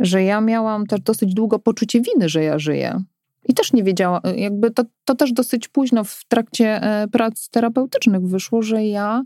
[0.00, 3.02] że ja miałam też dosyć długo poczucie winy, że ja żyję.
[3.44, 8.22] I też nie wiedziałam, jakby to, to też dosyć późno w trakcie e, prac terapeutycznych
[8.22, 9.22] wyszło, że ja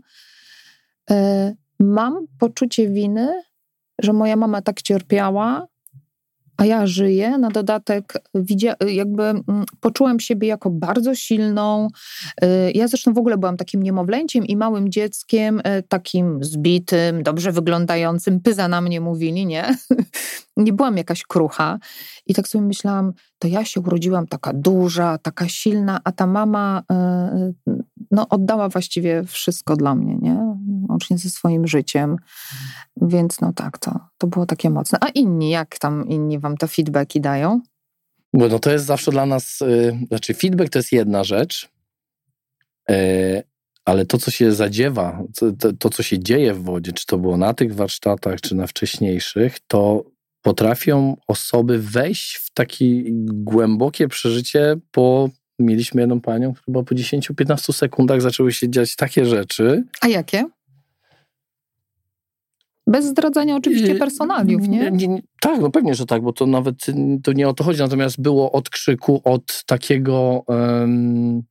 [1.79, 3.43] mam poczucie winy,
[4.01, 5.67] że moja mama tak cierpiała,
[6.57, 7.37] a ja żyję.
[7.37, 8.13] Na dodatek
[8.87, 9.43] jakby mm,
[9.79, 11.87] poczułam siebie jako bardzo silną.
[12.43, 17.51] Y, ja zresztą w ogóle byłam takim niemowlęciem i małym dzieckiem, y, takim zbitym, dobrze
[17.51, 18.39] wyglądającym.
[18.39, 19.75] Pyza na mnie mówili, nie?
[20.57, 21.79] nie byłam jakaś krucha.
[22.25, 26.83] I tak sobie myślałam, to ja się urodziłam taka duża, taka silna, a ta mama
[28.11, 30.54] no, oddała właściwie wszystko dla mnie, nie?
[30.95, 32.17] Łącznie ze swoim życiem.
[33.01, 34.97] Więc no tak, to, to było takie mocne.
[35.01, 37.61] A inni, jak tam inni wam te feedbacki dają?
[38.33, 41.69] Bo no to jest zawsze dla nas, yy, znaczy feedback to jest jedna rzecz,
[42.89, 43.43] yy,
[43.85, 45.23] ale to, co się zadziewa,
[45.59, 48.67] to, to, co się dzieje w wodzie, czy to było na tych warsztatach, czy na
[48.67, 50.03] wcześniejszych, to
[50.41, 52.85] potrafią osoby wejść w takie
[53.25, 55.29] głębokie przeżycie po
[55.59, 59.83] mieliśmy jedną panią, chyba po 10-15 sekundach zaczęły się dziać takie rzeczy.
[60.01, 60.45] A jakie?
[62.87, 64.91] Bez zdradzania oczywiście personaliów, nie?
[64.91, 66.75] nie, nie tak, no pewnie, że tak, bo to nawet
[67.23, 67.79] to nie o to chodzi.
[67.79, 71.43] Natomiast było od krzyku, od takiego um,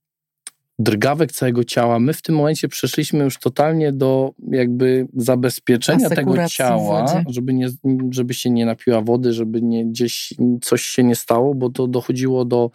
[0.78, 1.98] drgawek całego ciała.
[1.98, 7.68] My w tym momencie przeszliśmy już totalnie do jakby zabezpieczenia tego ciała, żeby, nie,
[8.10, 12.44] żeby się nie napiła wody, żeby nie, gdzieś coś się nie stało, bo to dochodziło
[12.44, 12.70] do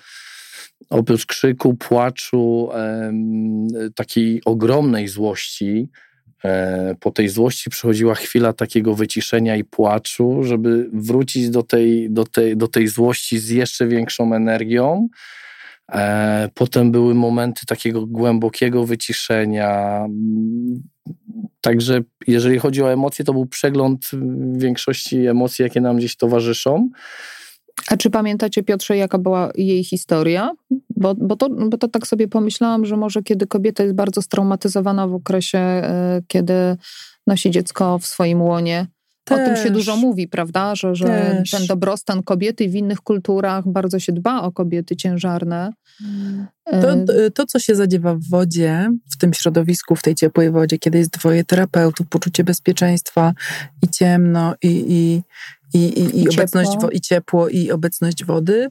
[0.90, 2.70] oprócz krzyku, płaczu,
[3.96, 5.90] takiej ogromnej złości,
[7.00, 12.58] po tej złości przychodziła chwila takiego wyciszenia i płaczu, żeby wrócić do tej, do tej,
[12.58, 15.08] do tej złości z jeszcze większą energią.
[15.92, 20.06] E, potem były momenty takiego głębokiego wyciszenia.
[21.62, 24.12] Także jeżeli chodzi o emocje, to był przegląd
[24.54, 26.90] większości emocji, jakie nam gdzieś towarzyszą.
[27.88, 30.52] A czy pamiętacie, Piotrze, jaka była jej historia?
[30.90, 35.08] Bo, bo, to, bo to tak sobie pomyślałam, że może kiedy kobieta jest bardzo straumatyzowana
[35.08, 36.54] w okresie, e, kiedy
[37.28, 38.88] nosi dziecko w swoim łonie,
[39.30, 39.40] też.
[39.40, 40.76] O tym się dużo mówi, prawda?
[40.76, 45.74] Że, że ten dobrostan kobiety w innych kulturach bardzo się dba o kobiety ciężarne.
[46.66, 46.96] To,
[47.34, 51.12] to, co się zadziewa w wodzie, w tym środowisku, w tej ciepłej wodzie, kiedy jest
[51.12, 53.34] dwoje terapeutów, poczucie bezpieczeństwa
[53.82, 55.22] i ciemno, i, i,
[55.74, 56.90] i, i, i, obecność ciepło.
[56.90, 58.68] i ciepło, i obecność wody,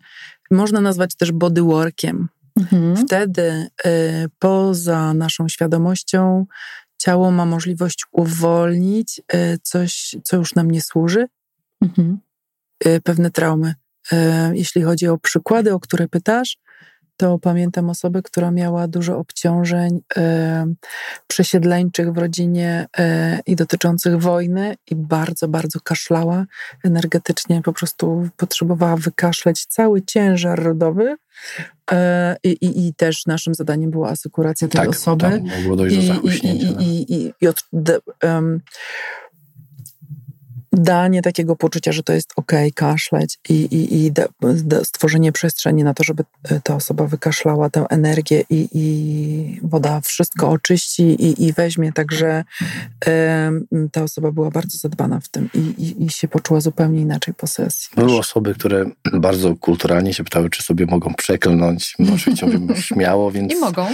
[0.51, 2.29] można nazwać też bodyworkiem.
[2.57, 2.97] Mhm.
[2.97, 3.91] Wtedy y,
[4.39, 6.47] poza naszą świadomością
[6.99, 11.27] ciało ma możliwość uwolnić y, coś, co już nam nie służy,
[11.83, 12.19] mhm.
[12.87, 13.75] Y, pewne traumy.
[14.13, 14.17] Y,
[14.53, 16.59] jeśli chodzi o przykłady, o które pytasz,
[17.19, 20.67] to pamiętam osobę, która miała dużo obciążeń e,
[21.27, 26.45] przesiedleńczych w rodzinie e, i dotyczących wojny i bardzo, bardzo kaszlała
[26.85, 31.17] energetycznie, po prostu potrzebowała wykaszleć cały ciężar rodowy.
[31.91, 35.23] E, I, i, I, też naszym zadaniem była asekuracja tej tak, osoby.
[35.23, 36.67] Tak, mogło dojść do zachłyśnięcia.
[36.67, 38.61] I, i, i, i od, de, um,
[40.73, 45.85] danie takiego poczucia, że to jest ok, kaszleć i, i, i de, de stworzenie przestrzeni
[45.85, 51.47] na to, żeby e, ta osoba wykaszlała tę energię i, i woda wszystko oczyści i,
[51.47, 51.93] i weźmie.
[51.93, 52.45] Także
[53.07, 53.53] e,
[53.93, 57.47] ta osoba była bardzo zadbana w tym i, i, i się poczuła zupełnie inaczej po
[57.47, 57.89] sesji.
[57.97, 61.97] Były osoby, które bardzo kulturalnie się pytały, czy sobie mogą przeklnąć.
[62.15, 62.47] Oczywiście
[62.83, 63.53] śmiało, więc...
[63.53, 63.87] I mogą.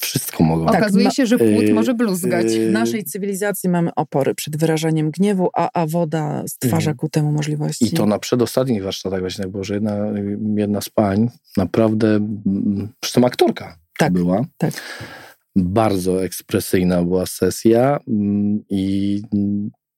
[0.00, 0.66] Wszystko mogą.
[0.66, 2.46] Tak, Okazuje tak, się, że płód yy, może bluzgać.
[2.46, 7.84] W naszej cywilizacji mamy opory przed wyrażaniem gniewu, a, a woda stwarza ku temu możliwości.
[7.84, 9.96] I to na przedostatnich warsztatach właśnie, bo że jedna,
[10.56, 12.20] jedna z pań naprawdę,
[13.02, 14.44] zresztą aktorka tak, była.
[14.58, 14.72] Tak.
[15.56, 18.00] Bardzo ekspresyjna była sesja
[18.70, 19.22] i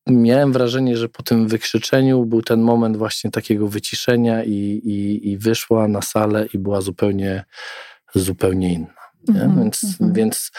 [0.06, 4.52] miałem wrażenie, że po tym wykrzyczeniu był ten moment właśnie takiego wyciszenia i,
[4.84, 7.44] i, i wyszła na salę i była zupełnie,
[8.14, 8.99] zupełnie inna.
[9.28, 10.12] Mm-hmm, więc, mm-hmm.
[10.12, 10.50] więc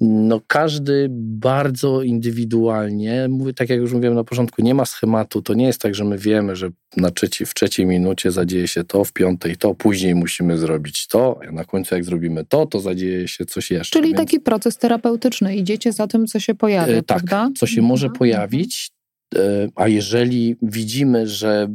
[0.00, 5.54] no każdy bardzo indywidualnie, mówię tak jak już mówiłem na początku, nie ma schematu, to
[5.54, 9.04] nie jest tak, że my wiemy, że na trzeci, w trzeciej minucie zadzieje się to,
[9.04, 13.28] w piątej to, później musimy zrobić to, a na końcu jak zrobimy to, to zadzieje
[13.28, 13.98] się coś jeszcze.
[13.98, 14.18] Czyli więc...
[14.18, 17.50] taki proces terapeutyczny, idziecie za tym, co się pojawia, e, tak, prawda?
[17.58, 18.90] co się może mhm, pojawić,
[19.34, 21.68] e, a jeżeli widzimy, że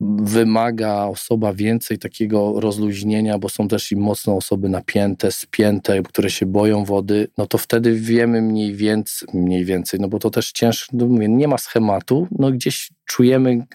[0.00, 6.46] wymaga osoba więcej takiego rozluźnienia, bo są też i mocno osoby napięte, spięte, które się
[6.46, 10.96] boją wody, no to wtedy wiemy mniej więcej, mniej więcej no bo to też ciężko,
[10.96, 13.66] no mówię, nie ma schematu, no gdzieś czujemy,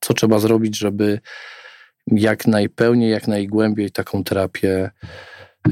[0.00, 1.20] co trzeba zrobić, żeby
[2.06, 4.90] jak najpełniej, jak najgłębiej taką terapię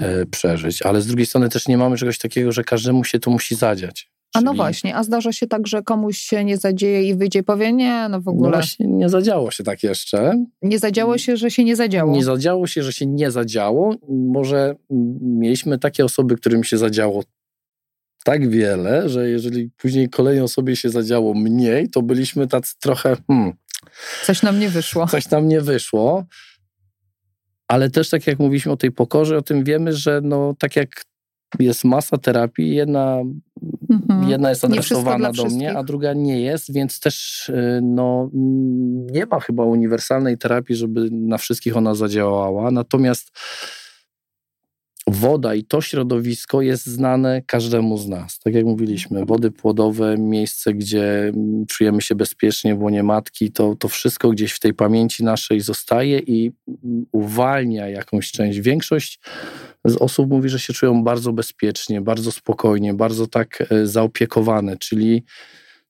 [0.00, 0.82] e, przeżyć.
[0.82, 4.10] Ale z drugiej strony też nie mamy czegoś takiego, że każdemu się to musi zadziać.
[4.34, 7.42] A no właśnie, a zdarza się tak, że komuś się nie zadzieje i wyjdzie i
[7.42, 8.50] powie, nie, no w no ogóle.
[8.50, 10.44] No właśnie, nie zadziało się tak jeszcze.
[10.62, 12.12] Nie zadziało się, że się nie zadziało.
[12.12, 13.94] Nie zadziało się, że się nie zadziało.
[14.10, 14.76] Może
[15.20, 17.22] mieliśmy takie osoby, którym się zadziało
[18.24, 23.16] tak wiele, że jeżeli później kolejnej osobie się zadziało mniej, to byliśmy tacy trochę.
[23.26, 23.52] Hmm,
[24.24, 25.06] coś nam nie wyszło.
[25.06, 26.24] Coś nam nie wyszło.
[27.68, 31.04] Ale też tak jak mówiliśmy o tej pokorze, o tym wiemy, że no tak jak
[31.58, 33.22] jest masa terapii, jedna,
[33.90, 34.28] mhm.
[34.30, 38.30] jedna jest adresowana do mnie, a druga nie jest, więc też y, no,
[39.12, 42.70] nie ma chyba uniwersalnej terapii, żeby na wszystkich ona zadziałała.
[42.70, 43.30] Natomiast
[45.10, 48.38] woda i to środowisko jest znane każdemu z nas.
[48.38, 51.32] Tak jak mówiliśmy, wody płodowe, miejsce, gdzie
[51.68, 56.18] czujemy się bezpiecznie w łonie matki, to, to wszystko gdzieś w tej pamięci naszej zostaje
[56.18, 56.52] i
[57.12, 58.60] uwalnia jakąś część.
[58.60, 59.20] Większość
[59.84, 65.24] z osób mówi, że się czują bardzo bezpiecznie, bardzo spokojnie, bardzo tak e, zaopiekowane, czyli,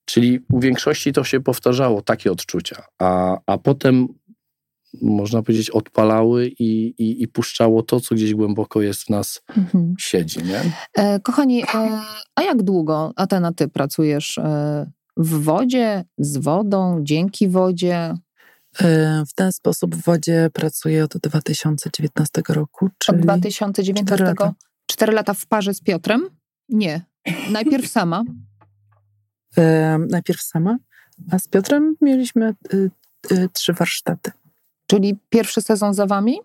[0.05, 2.83] czyli u większości to się powtarzało, takie odczucia.
[2.99, 4.07] A, a potem
[5.01, 9.93] można powiedzieć, odpalały i, i, i, puszczało to, co gdzieś głęboko jest w nas mhm.
[9.99, 10.39] siedzi.
[10.43, 10.61] Nie?
[10.97, 12.01] E, kochani, e,
[12.35, 14.39] a jak długo, Atena, ty pracujesz
[15.17, 18.13] w wodzie, z wodą, dzięki wodzie?
[18.81, 22.89] E, w ten sposób w wodzie pracuję od 2019 roku.
[22.97, 24.15] Czyli od 2019?
[24.15, 24.53] 4 lata.
[24.85, 26.29] 4 lata w parze z Piotrem?
[26.69, 27.01] Nie.
[27.51, 28.23] Najpierw sama.
[29.57, 30.77] E, najpierw sama,
[31.31, 32.91] a z Piotrem mieliśmy y,
[33.31, 34.31] y, trzy warsztaty.
[34.87, 36.39] Czyli pierwszy sezon za wami?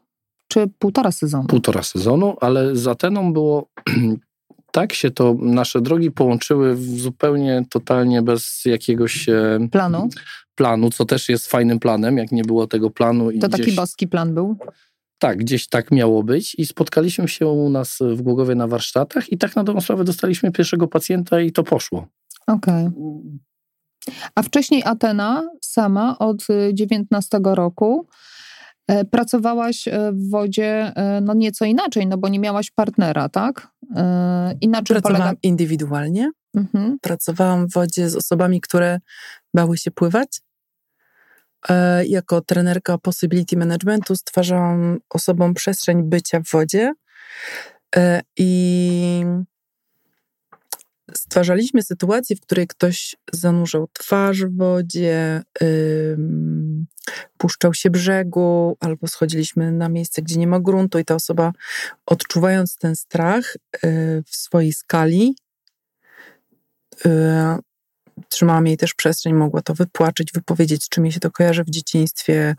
[0.49, 1.45] Czy półtora sezonu?
[1.45, 3.69] Półtora sezonu, ale z Ateną było
[4.73, 10.09] tak się to nasze drogi połączyły zupełnie totalnie bez jakiegoś e, planu.
[10.55, 13.39] Planu, co też jest fajnym planem, jak nie było tego planu.
[13.41, 14.57] to taki boski plan był?
[15.19, 19.39] Tak, gdzieś tak miało być i spotkaliśmy się u nas w Głogowie na warsztatach i
[19.39, 22.07] tak na dobrą sprawę dostaliśmy pierwszego pacjenta i to poszło.
[22.47, 22.87] Okej.
[22.87, 23.39] Okay.
[24.35, 28.07] A wcześniej Atena sama od 19 roku
[28.89, 33.69] e, pracowałaś e, w wodzie e, no nieco inaczej, no bo nie miałaś partnera, tak?
[34.61, 35.39] Inaczej Pracowałam polega...
[35.43, 36.31] indywidualnie.
[36.57, 36.99] Mhm.
[37.03, 39.01] Pracowałam w wodzie z osobami, które
[39.55, 40.41] bały się pływać.
[42.05, 46.93] Jako trenerka Possibility Managementu stwarzałam osobom przestrzeń bycia w wodzie
[48.37, 49.25] i
[51.15, 55.43] stwarzaliśmy sytuację, w której ktoś zanurzał twarz w wodzie,
[57.39, 61.53] puszczał się brzegu, albo schodziliśmy na miejsce, gdzie nie ma gruntu, i ta osoba,
[62.07, 65.37] odczuwając ten strach yy, w swojej skali,
[68.29, 72.57] trzymałam jej też przestrzeń, mogła to wypłaczyć, wypowiedzieć, czym jej się to kojarzy w dzieciństwie,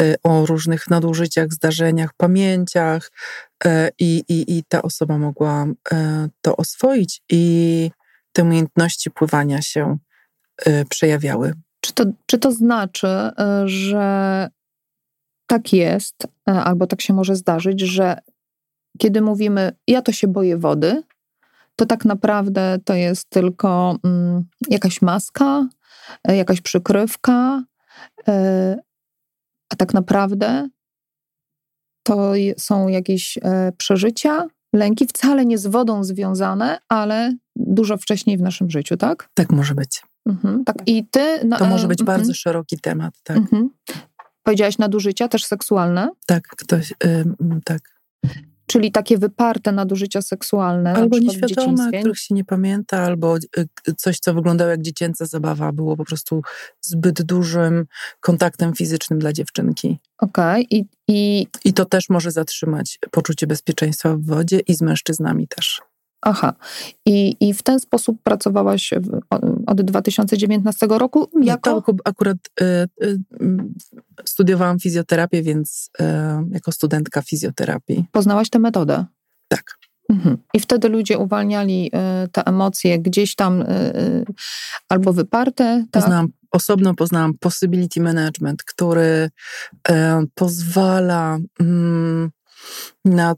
[0.00, 3.10] y, o różnych nadużyciach, zdarzeniach, pamięciach,
[3.66, 5.96] y, i, i, i ta osoba mogła y,
[6.40, 7.90] to oswoić, i
[8.32, 9.98] te umiejętności pływania się
[10.88, 11.52] przejawiały.
[11.80, 13.08] Czy to, czy to znaczy,
[13.64, 14.48] że
[15.46, 18.18] tak jest, albo tak się może zdarzyć, że
[18.98, 21.02] kiedy mówimy, ja to się boję wody,
[21.76, 25.68] to tak naprawdę to jest tylko mm, jakaś maska,
[26.28, 27.62] e, jakaś przykrywka,
[28.28, 28.76] e,
[29.72, 30.68] a tak naprawdę
[32.02, 38.42] to są jakieś e, przeżycia, lęki, wcale nie z wodą związane, ale dużo wcześniej w
[38.42, 39.28] naszym życiu, tak?
[39.34, 40.02] Tak może być.
[40.26, 40.76] Mhm, tak.
[40.86, 41.40] I ty.
[41.44, 42.18] No, to może być mhm.
[42.18, 43.36] bardzo szeroki temat, tak.
[43.36, 43.70] Mhm.
[44.42, 46.10] Powiedziałaś nadużycia też seksualne?
[46.26, 46.94] Tak, ktoś,
[47.64, 48.00] tak.
[48.66, 50.94] Czyli takie wyparte nadużycia seksualne.
[50.94, 55.96] Albo nieświadome, których się nie pamięta, albo y, coś, co wyglądało jak dziecięca zabawa, było
[55.96, 56.42] po prostu
[56.80, 57.86] zbyt dużym
[58.20, 59.98] kontaktem fizycznym dla dziewczynki.
[60.18, 60.66] Okej.
[60.66, 60.78] Okay.
[60.78, 61.46] I, i...
[61.64, 65.82] I to też może zatrzymać poczucie bezpieczeństwa w wodzie i z mężczyznami też.
[66.28, 66.54] Aha.
[67.06, 68.94] I, I w ten sposób pracowałaś
[69.66, 71.28] od 2019 roku?
[71.42, 71.70] Jako...
[71.70, 72.64] Ja akurat y,
[73.04, 73.18] y,
[74.24, 76.04] studiowałam fizjoterapię, więc y,
[76.50, 78.04] jako studentka fizjoterapii.
[78.12, 79.04] Poznałaś tę metodę?
[79.48, 79.78] Tak.
[80.10, 80.36] Mhm.
[80.54, 81.90] I wtedy ludzie uwalniali
[82.24, 84.24] y, te emocje gdzieś tam y, y,
[84.88, 85.84] albo wyparte.
[85.90, 86.02] Tak?
[86.02, 89.30] Poznałam, osobno poznałam possibility management, który
[90.34, 92.30] pozwala mm,
[93.04, 93.34] na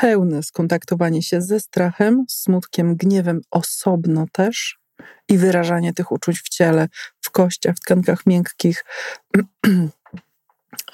[0.00, 4.78] pełne skontaktowanie się ze strachem, smutkiem, gniewem osobno też
[5.28, 6.88] i wyrażanie tych uczuć w ciele,
[7.20, 8.84] w kościach, w tkankach miękkich.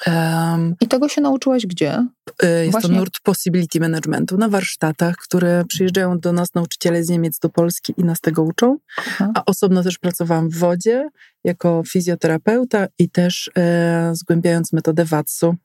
[0.07, 2.07] Um, I tego się nauczyłaś gdzie?
[2.43, 2.91] Y, jest Właśnie.
[2.91, 7.95] to nurt possibility managementu na warsztatach, które przyjeżdżają do nas nauczyciele z Niemiec do Polski
[7.97, 8.79] i nas tego uczą.
[8.99, 9.33] Aha.
[9.35, 11.09] A osobno też pracowałam w wodzie
[11.45, 15.57] jako fizjoterapeuta i też e, zgłębiając metodę Watsu,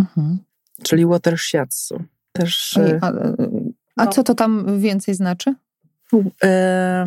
[0.00, 0.38] mhm.
[0.82, 2.76] czyli water shiatsu też.
[2.76, 3.12] E, a,
[3.96, 4.10] a no.
[4.10, 5.54] co to tam więcej znaczy?
[6.44, 7.04] E,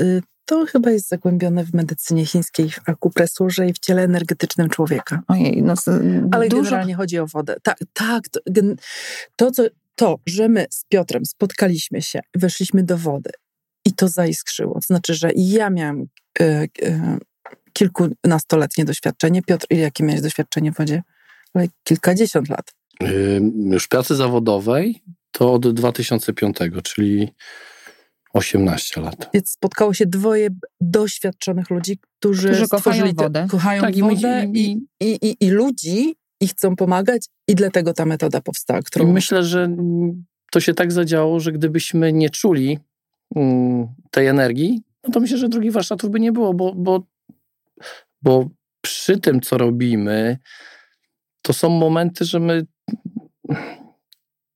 [0.00, 5.22] e, to chyba jest zagłębione w medycynie chińskiej, w akupresurze i w ciele energetycznym człowieka.
[5.28, 5.74] Ojej, no,
[6.32, 6.62] Ale dużo...
[6.62, 7.56] generalnie chodzi o wodę.
[7.62, 8.40] Tak, tak to,
[9.36, 9.62] to, co,
[9.94, 13.30] to, że my z Piotrem spotkaliśmy się, weszliśmy do wody
[13.84, 14.74] i to zaiskrzyło.
[14.74, 16.04] To znaczy, że ja miałam
[16.40, 17.18] e, e,
[17.72, 19.42] kilkunastoletnie doświadczenie.
[19.42, 21.02] Piotr, jakie miałeś doświadczenie w wodzie?
[21.54, 22.75] Ale kilkadziesiąt lat
[23.70, 27.28] już pracy zawodowej to od 2005, czyli
[28.32, 29.30] 18 lat.
[29.34, 30.48] Więc spotkało się dwoje
[30.80, 33.46] doświadczonych ludzi, którzy, którzy kochają wodę.
[33.50, 38.40] Kochają tak, wodę i, i, i, i, ludzi i chcą pomagać i dlatego ta metoda
[38.40, 38.82] powstała.
[38.82, 39.12] Którą...
[39.12, 39.76] myślę, że
[40.52, 42.78] to się tak zadziało, że gdybyśmy nie czuli
[43.36, 47.02] mm, tej energii, no to myślę, że drugich warsztatów by nie było, bo, bo,
[48.22, 48.48] bo
[48.80, 50.38] przy tym, co robimy,
[51.42, 52.66] to są momenty, że my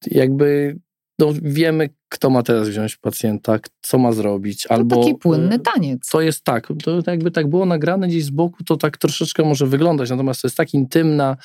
[0.07, 0.79] jakby
[1.19, 4.67] no, wiemy, kto ma teraz wziąć pacjenta, co ma zrobić.
[4.67, 6.09] Albo, to taki płynny taniec.
[6.11, 9.67] To jest tak, to jakby tak było nagrane gdzieś z boku, to tak troszeczkę może
[9.67, 11.37] wyglądać, natomiast to jest tak intymna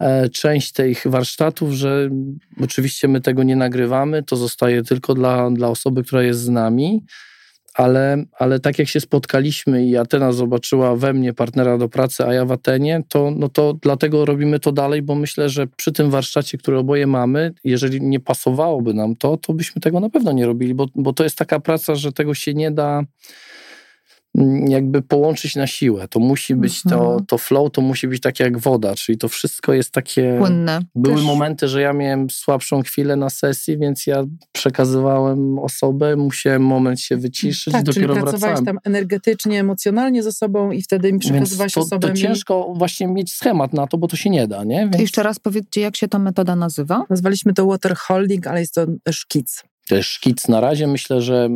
[0.00, 2.10] e, część tych warsztatów, że
[2.60, 7.04] oczywiście my tego nie nagrywamy, to zostaje tylko dla, dla osoby, która jest z nami
[7.74, 12.34] ale, ale tak jak się spotkaliśmy i Atena zobaczyła we mnie partnera do pracy, a
[12.34, 16.10] ja w Atenie, to, no to dlatego robimy to dalej, bo myślę, że przy tym
[16.10, 20.46] warsztacie, który oboje mamy, jeżeli nie pasowałoby nam to, to byśmy tego na pewno nie
[20.46, 23.02] robili, bo, bo to jest taka praca, że tego się nie da
[24.68, 26.08] jakby połączyć na siłę.
[26.08, 27.26] To musi być to, mhm.
[27.26, 30.36] to flow, to musi być takie jak woda, czyli to wszystko jest takie.
[30.38, 30.80] Płynne.
[30.94, 31.24] Były Też.
[31.24, 37.16] momenty, że ja miałem słabszą chwilę na sesji, więc ja przekazywałem osobę, musiałem moment się
[37.16, 41.78] wyciszyć tak, i dopiero czyli pracowałeś tam energetycznie, emocjonalnie ze sobą i wtedy mi przekazywałeś
[41.78, 42.08] osobę.
[42.08, 44.80] To ciężko właśnie mieć schemat na to, bo to się nie da, nie?
[44.80, 45.00] Więc...
[45.00, 47.04] Jeszcze raz powiedzcie, jak się ta metoda nazywa?
[47.10, 49.62] Nazwaliśmy to water holding, ale jest to szkic.
[49.88, 50.86] To jest szkic na razie.
[50.86, 51.48] Myślę, że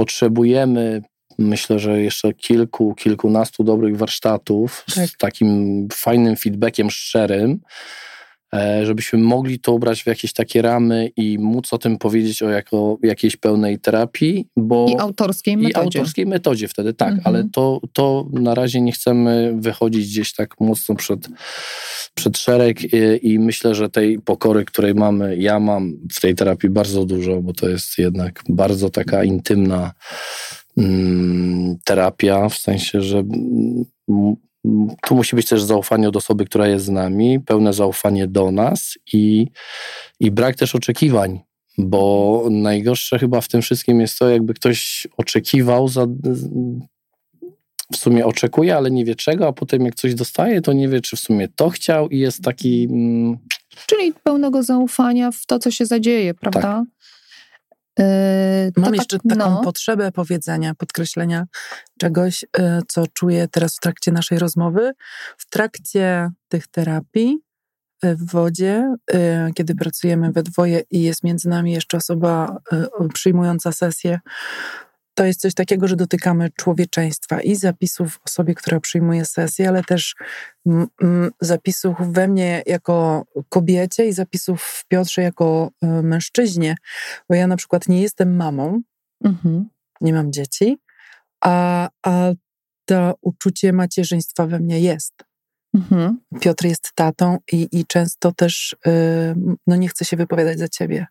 [0.00, 1.02] potrzebujemy
[1.38, 5.08] myślę, że jeszcze kilku, kilkunastu dobrych warsztatów Tak.
[5.08, 7.60] z takim fajnym feedbackiem szczerym,
[8.82, 12.98] żebyśmy mogli to ubrać w jakieś takie ramy i móc o tym powiedzieć o jako
[13.02, 15.78] jakiejś pełnej terapii, bo I autorskiej i metodzie.
[15.78, 17.26] autorskiej metodzie wtedy, tak, Mhm.
[17.26, 21.28] ale to, to na razie nie chcemy wychodzić gdzieś tak mocno przed,
[22.14, 22.96] przed szereg i,
[23.32, 27.52] i myślę, że tej pokory, której mamy, ja mam w tej terapii bardzo dużo, bo
[27.52, 29.92] to jest jednak bardzo taka intymna
[30.78, 33.22] mm, terapia, w sensie, że
[35.02, 38.98] tu musi być też zaufanie od osoby, która jest z nami, pełne zaufanie do nas
[39.12, 39.46] i,
[40.20, 41.40] i brak też oczekiwań,
[41.78, 46.06] bo najgorsze chyba w tym wszystkim jest to, jakby ktoś oczekiwał, za,
[47.92, 51.00] w sumie oczekuje, ale nie wie czego, a potem jak coś dostaje, to nie wie,
[51.00, 52.84] czy w sumie to chciał i jest taki.
[52.90, 53.38] Mm,
[53.86, 56.84] Czyli pełnego zaufania w to, co się zadzieje, prawda?
[56.86, 56.99] Yy,
[58.74, 59.60] to Mam tak, jeszcze taką no.
[59.64, 61.44] potrzebę powiedzenia, podkreślenia
[61.98, 62.46] czegoś, y,
[62.88, 64.92] co czuję teraz w trakcie naszej rozmowy.
[65.38, 67.38] W trakcie tych terapii
[68.04, 69.16] y, w wodzie, y,
[69.54, 74.20] kiedy pracujemy we dwoje i jest między nami jeszcze osoba y, przyjmująca sesję,
[75.14, 80.14] to jest coś takiego, że dotykamy człowieczeństwa i zapisów osobie, która przyjmuje sesję, ale też
[81.40, 86.74] zapisów we mnie jako kobiecie i zapisów w Piotrze jako y, mężczyźnie.
[87.28, 88.80] Bo ja na przykład nie jestem mamą,
[89.24, 89.68] Mhm.
[90.00, 90.78] nie mam dzieci,
[91.40, 92.32] a, a
[92.84, 95.14] to uczucie macierzyństwa we mnie jest.
[95.74, 96.18] Mhm.
[96.40, 98.90] Piotr jest tatą i, i często też y,
[99.66, 101.06] no nie chce się wypowiadać za ciebie.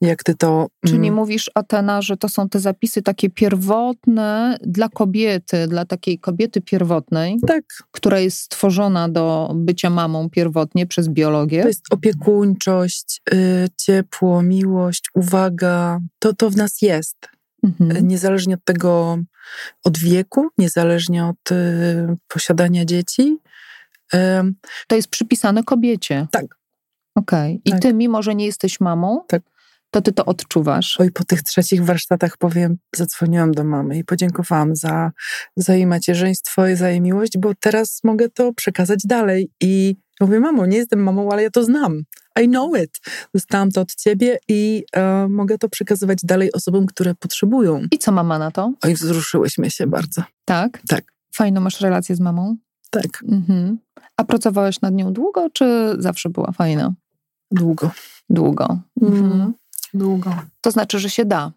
[0.00, 0.66] Jak ty to...
[0.86, 6.18] Czyli mm, mówisz, Atena, że to są te zapisy takie pierwotne dla kobiety, dla takiej
[6.18, 11.62] kobiety pierwotnej, Tak, która jest stworzona do bycia mamą pierwotnie przez biologię.
[11.62, 16.00] to jest opiekuńczość, y, ciepło, miłość, uwaga.
[16.18, 17.16] To, to w nas jest.
[17.62, 18.08] Mhm.
[18.08, 19.18] Niezależnie od tego,
[19.84, 23.38] od wieku, niezależnie od y, posiadania dzieci.
[24.86, 26.26] To jest przypisane kobiecie.
[26.30, 26.58] Tak.
[27.14, 27.60] Okej.
[27.64, 27.80] I Tak.
[27.80, 29.42] ty, mimo że nie jesteś mamą, Tak.
[29.90, 31.00] to ty to odczuwasz.
[31.00, 35.10] Oj, po tych trzecich warsztatach powiem, zadzwoniłam do mamy i podziękowałam za,
[35.56, 39.50] za jej macierzyństwo i za jej miłość, bo teraz mogę to przekazać dalej.
[39.60, 42.02] I mówię, mamo, nie jestem mamą, ale ja to znam.
[42.42, 43.00] I know it.
[43.34, 47.82] Dostałam to od ciebie i e, mogę to przekazywać dalej osobom, które potrzebują.
[47.92, 48.72] I co mama na to?
[48.82, 50.22] Oj, wzruszyłyśmy się bardzo.
[50.44, 50.82] Tak?
[50.88, 51.04] Tak.
[51.34, 52.56] Fajną masz relację z mamą?
[52.90, 53.78] Tak, Mhm.
[54.16, 56.94] A pracowałeś nad nią długo, czy zawsze była fajna?
[57.50, 57.90] długo.
[58.30, 58.78] Długo.
[59.02, 59.24] Mhm.
[59.24, 59.54] Mhm.
[59.94, 60.34] Długo.
[60.60, 61.52] To znaczy, że się da.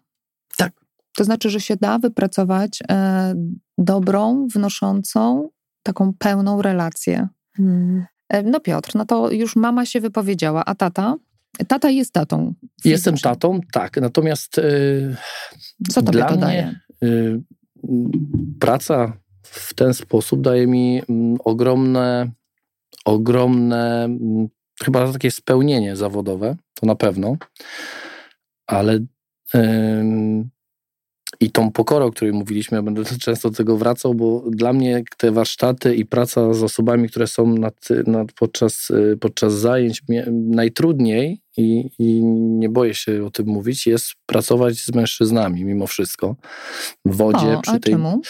[0.56, 0.72] Tak.
[1.16, 3.34] To znaczy, że się da wypracować e,
[3.78, 5.50] dobrą, wnoszącą,
[5.82, 7.28] taką pełną relację.
[7.58, 8.04] Mm.
[8.28, 11.16] E, no Piotr, no to już mama się wypowiedziała, a tata?
[11.68, 12.54] Tata jest tatą.
[12.84, 13.30] jestem fizycznie.
[13.30, 13.96] tatą, tak.
[14.00, 15.16] Natomiast y,
[15.90, 16.80] Co tobie dla to mnie, daje?
[17.02, 17.40] y,
[18.60, 19.12] praca
[19.52, 22.30] w ten sposób daje mi mm, ogromne,
[23.04, 24.48] ogromne, mm,
[24.84, 27.36] chyba takie spełnienie zawodowe, to na pewno,
[28.66, 29.00] ale
[29.54, 30.50] ym,
[31.40, 35.02] i tą pokorę, o której mówiliśmy, ja będę często do tego wracał, bo dla mnie
[35.16, 41.42] te warsztaty i praca z osobami, które są nad, nad podczas, y, podczas zajęć, najtrudniej
[41.56, 46.36] i, i nie boję się o tym mówić, jest pracować z mężczyznami mimo wszystko
[47.04, 48.20] w wodzie, O, przy a tej czemu?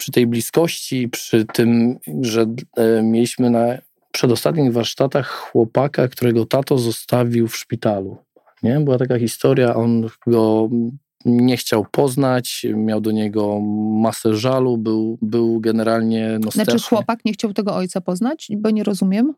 [0.00, 2.46] Przy tej bliskości, przy tym, że
[2.76, 3.78] e, mieliśmy na
[4.12, 8.16] przedostatnich warsztatach chłopaka, którego tato zostawił w szpitalu.
[8.62, 8.80] Nie?
[8.80, 10.68] Była taka historia, on go
[11.24, 13.60] nie chciał poznać, miał do niego
[14.00, 18.48] masę żalu, był, był generalnie no, Znaczy chłopak nie chciał tego ojca poznać?
[18.58, 19.34] Bo nie rozumiem.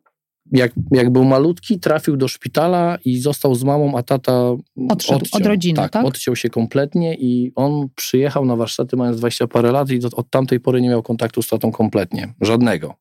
[0.50, 4.50] Jak, jak był malutki, trafił do szpitala i został z mamą, a tata
[4.88, 5.40] Odszedł odciął.
[5.40, 6.04] od rodziny, tak?
[6.04, 10.30] odciął się kompletnie i on przyjechał na warsztaty mając 20 parę lat i do, od
[10.30, 12.34] tamtej pory nie miał kontaktu z tatą kompletnie.
[12.40, 12.94] Żadnego.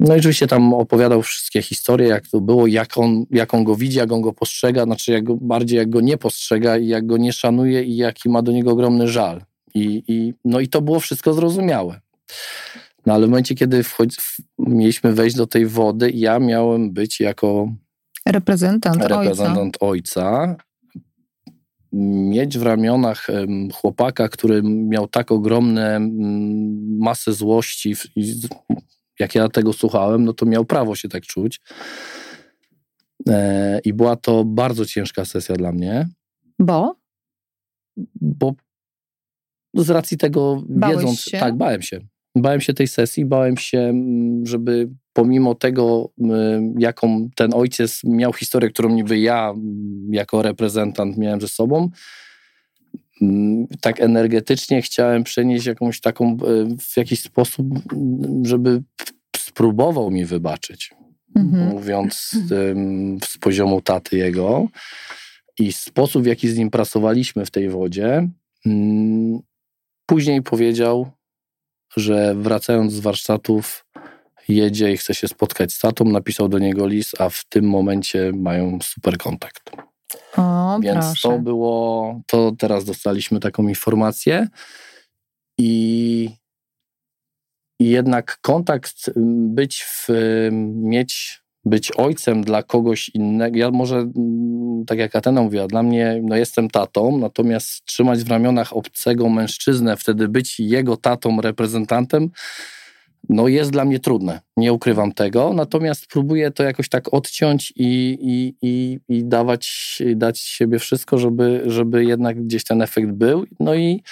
[0.00, 3.76] No i oczywiście tam opowiadał wszystkie historie, jak to było, jak on, jak on go
[3.76, 7.06] widzi, jak on go postrzega, znaczy jak go, bardziej jak go nie postrzega i jak
[7.06, 9.42] go nie szanuje i jaki ma do niego ogromny żal.
[9.74, 12.00] I, i, no i to było wszystko zrozumiałe.
[13.06, 14.16] No ale w momencie, kiedy wchodzi,
[14.58, 17.68] mieliśmy wejść do tej wody, ja miałem być jako
[18.28, 19.18] Reprezentant, ojca.
[19.18, 20.56] reprezentant ojca,
[21.92, 23.26] mieć w ramionach
[23.74, 26.00] chłopaka, który miał tak ogromne
[26.98, 27.94] masę złości,
[29.20, 31.60] jak ja tego słuchałem, no to miał prawo się tak czuć.
[33.28, 36.08] E, I była to bardzo ciężka sesja dla mnie,
[36.58, 38.54] Bo?
[39.74, 41.38] bo z racji tego Bałeś wiedząc, się?
[41.38, 42.00] tak, bałem się.
[42.36, 48.32] Bałem się tej sesji, bałem się, mm, żeby pomimo tego, mm, jaką ten ojciec miał
[48.32, 51.90] historię, którą niby ja mm, jako reprezentant miałem ze sobą,
[53.80, 56.36] tak energetycznie chciałem przenieść jakąś taką, e,
[56.80, 57.66] w jakiś sposób,
[58.42, 58.82] żeby
[59.36, 60.94] spróbował mi wybaczyć.
[61.36, 61.68] Mhm.
[61.68, 62.30] Mówiąc
[63.24, 64.68] z poziomu taty jego
[65.58, 68.28] i sposób, w jaki z nim pracowaliśmy w tej wodzie,
[70.06, 71.10] później powiedział,
[71.96, 73.86] że wracając z warsztatów
[74.48, 78.32] jedzie i chce się spotkać z tatą, napisał do niego list, a w tym momencie
[78.34, 79.70] mają super kontakt.
[80.36, 81.28] O, Więc proszę.
[81.28, 84.48] to było, to teraz dostaliśmy taką informację
[85.58, 86.30] i,
[87.80, 89.10] i jednak kontakt,
[89.54, 90.08] być w,
[90.62, 94.06] mieć, być ojcem dla kogoś innego, ja może,
[94.86, 99.96] tak jak Atena mówiła, dla mnie, no jestem tatą, natomiast trzymać w ramionach obcego mężczyznę,
[99.96, 102.30] wtedy być jego tatą, reprezentantem,
[103.28, 108.18] no jest dla mnie trudne, nie ukrywam tego, natomiast próbuję to jakoś tak odciąć i,
[108.20, 113.44] i, i, i dawać, dać siebie wszystko, żeby, żeby jednak gdzieś ten efekt był.
[113.60, 114.02] No i,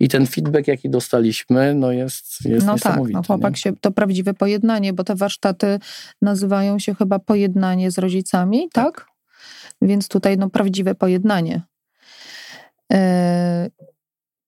[0.00, 3.12] i ten feedback, jaki dostaliśmy, no jest, jest no niesamowity.
[3.12, 5.78] Tak, no chłopak się, to prawdziwe pojednanie, bo te warsztaty
[6.22, 8.96] nazywają się chyba pojednanie z rodzicami, tak?
[8.96, 9.06] tak?
[9.82, 11.62] Więc tutaj no prawdziwe pojednanie.
[12.90, 12.98] Yy,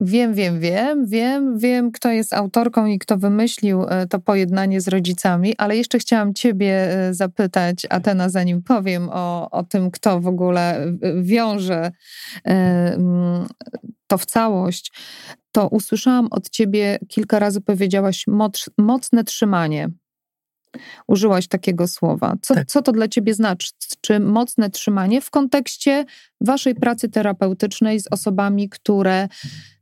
[0.01, 4.89] Wiem, wiem, wiem, wiem, wiem, kto jest autorką i kto wymyślił e, to pojednanie z
[4.89, 6.75] rodzicami, ale jeszcze chciałam Ciebie
[7.09, 10.93] e, zapytać, Atena, zanim powiem o, o tym, kto w ogóle e,
[11.23, 11.91] wiąże
[14.07, 14.93] to w całość,
[15.53, 19.89] to usłyszałam od Ciebie kilka razy powiedziałaś moc, mocne trzymanie.
[21.09, 22.35] Użyłaś takiego słowa.
[22.43, 22.67] Co, tak.
[22.67, 23.73] co to dla ciebie znaczy?
[24.01, 26.05] Czy mocne trzymanie w kontekście
[26.41, 29.29] waszej pracy terapeutycznej z osobami, które,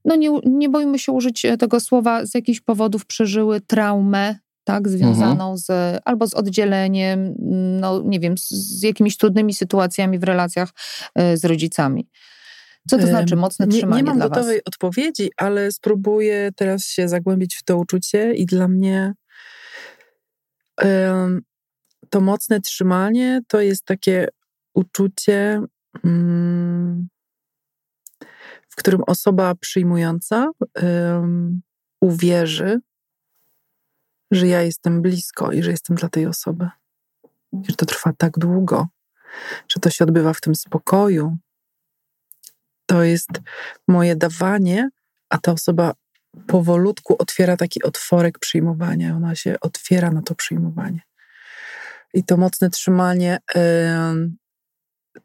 [0.04, 5.44] no nie, nie boimy się użyć tego słowa, z jakichś powodów przeżyły traumę, tak, związaną
[5.44, 5.58] mhm.
[5.58, 7.34] z albo z oddzieleniem,
[7.80, 10.70] no nie wiem, z, z jakimiś trudnymi sytuacjami w relacjach
[11.18, 12.08] y, z rodzicami.
[12.88, 14.02] Co to znaczy mocne trzymanie?
[14.02, 14.62] Nie, nie mam gotowej was?
[14.66, 19.14] odpowiedzi, ale spróbuję teraz się zagłębić w to uczucie i dla mnie
[22.10, 24.28] to mocne trzymanie to jest takie
[24.74, 25.62] uczucie,
[26.04, 27.08] mm,
[28.68, 30.50] w którym osoba przyjmująca
[32.00, 32.80] uwierzy,
[34.30, 36.68] że ja jestem blisko i że jestem dla tej osoby.
[37.52, 38.88] I że to trwa tak długo,
[39.68, 41.36] że to się odbywa w tym spokoju.
[42.86, 43.30] To jest
[43.88, 44.88] moje dawanie,
[45.28, 45.92] a ta osoba
[46.46, 49.16] powolutku otwiera taki otworek przyjmowania.
[49.16, 51.00] Ona się otwiera na to przyjmowanie.
[52.14, 53.38] I to mocne trzymanie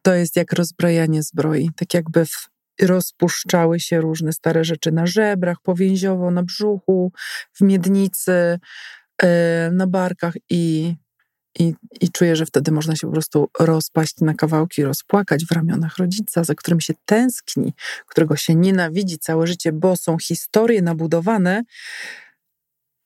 [0.02, 1.70] to jest jak rozbrajanie zbroi.
[1.76, 2.50] Tak jakby w,
[2.82, 7.12] rozpuszczały się różne stare rzeczy na żebrach, powięziowo, na brzuchu,
[7.54, 8.60] w miednicy,
[9.72, 10.96] na barkach i
[11.60, 15.98] i, I czuję, że wtedy można się po prostu rozpaść na kawałki, rozpłakać w ramionach
[15.98, 17.74] rodzica, za którym się tęskni,
[18.08, 21.64] którego się nienawidzi całe życie, bo są historie nabudowane,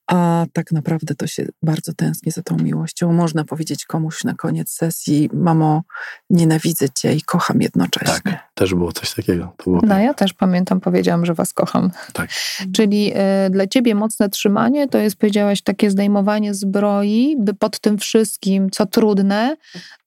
[0.07, 3.13] a tak naprawdę to się bardzo tęskni za tą miłością.
[3.13, 5.83] Można powiedzieć komuś na koniec sesji: Mamo,
[6.29, 8.21] nienawidzę cię i kocham jednocześnie.
[8.23, 9.53] Tak, też było coś takiego.
[9.63, 11.91] Było no, ja też pamiętam, powiedziałam, że was kocham.
[12.13, 12.29] Tak.
[12.73, 13.13] Czyli
[13.45, 18.69] y, dla ciebie mocne trzymanie to jest, powiedziałaś, takie zdejmowanie zbroi, by pod tym wszystkim,
[18.69, 19.55] co trudne,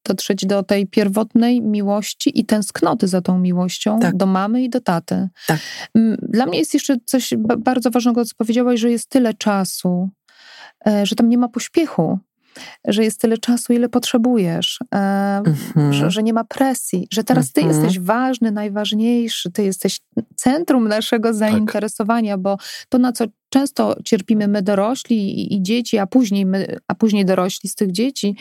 [0.04, 4.16] dotrzeć do tej pierwotnej miłości i tęsknoty za tą miłością tak.
[4.16, 5.28] do mamy i do taty.
[5.46, 5.58] Tak.
[6.22, 10.08] Dla mnie jest jeszcze coś bardzo ważnego, co powiedziałaś, że jest tyle czasu,
[10.86, 12.18] e, że tam nie ma pośpiechu
[12.84, 15.92] że jest tyle czasu, ile potrzebujesz, mm-hmm.
[15.92, 17.68] że, że, nie ma presji, że teraz ty mm-hmm.
[17.68, 20.00] jesteś ważny, najważniejszy, ty jesteś
[20.36, 21.36] centrum naszego tak.
[21.36, 22.42] zainteresowania, tak.
[22.42, 22.56] bo
[22.88, 27.24] to, na co często cierpimy my dorośli i, i dzieci, a później, my, a później
[27.24, 28.36] dorośli z tych dzieci,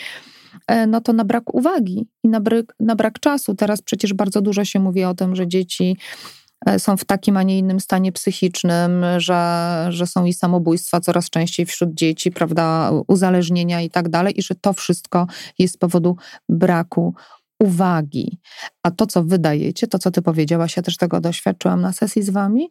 [0.68, 3.55] E, no to na brak uwagi i na brak, na brak czasu.
[3.55, 6.42] Teraz przecież bardzo dużo się mówi o tym, że dzieci e,
[6.78, 11.66] są w takim, a nie innym stanie psychicznym, że, że są i samobójstwa coraz częściej
[11.66, 15.28] wśród dzieci, prawda, uzależnienia i tak dalej, i że to wszystko
[15.59, 16.18] jest z powodu
[16.49, 17.16] braku
[17.59, 18.39] uwagi.
[18.84, 22.30] A to, co wydajecie, to, co ty powiedziałaś, ja też tego doświadczyłam na sesji z
[22.30, 22.70] wami,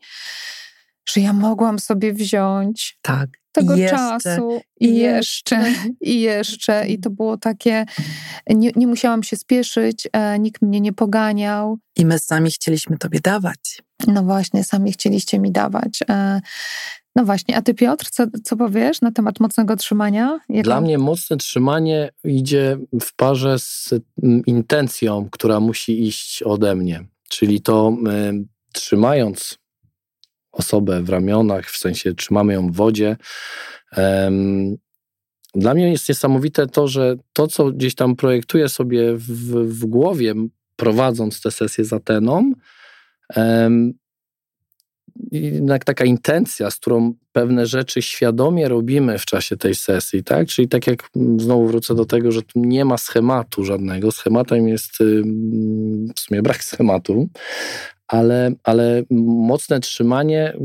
[1.09, 5.65] że ja mogłam sobie wziąć tak, tego jeszcze, czasu i jeszcze,
[6.01, 6.89] i jeszcze.
[6.89, 7.85] I to było takie,
[8.47, 11.79] nie, nie musiałam się spieszyć, e, nikt mnie nie poganiał.
[11.97, 13.83] I my sami chcieliśmy tobie dawać.
[14.07, 16.01] No właśnie, sami chcieliście mi dawać.
[16.09, 16.41] E,
[17.17, 20.41] no właśnie, a ty Piotr, co, co powiesz na temat mocnego trzymania?
[20.49, 23.91] Dla mnie mocne trzymanie idzie w parze z
[24.47, 27.05] intencją, która musi iść ode mnie.
[27.29, 27.97] Czyli to
[28.31, 29.59] y, trzymając
[30.53, 33.17] osobę w ramionach, w sensie trzymamy ją w wodzie.
[35.55, 39.29] Dla mnie jest niesamowite to, że to, co gdzieś tam projektuję sobie w,
[39.81, 40.35] w głowie,
[40.77, 42.53] prowadząc tę sesję z Ateną,
[45.33, 50.49] jednak taka intencja, z którą pewne rzeczy świadomie robimy w czasie tej sesji, tak?
[50.49, 54.13] Czyli tak jak znowu wrócę do tego, że tu nie ma schematu żadnego.
[54.13, 54.93] Schematem jest
[56.17, 57.29] w sumie brak schematu,
[58.13, 60.57] ale, ale mocne trzymanie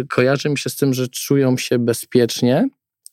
[0.00, 2.68] y, kojarzy mi się z tym, że czują się bezpiecznie,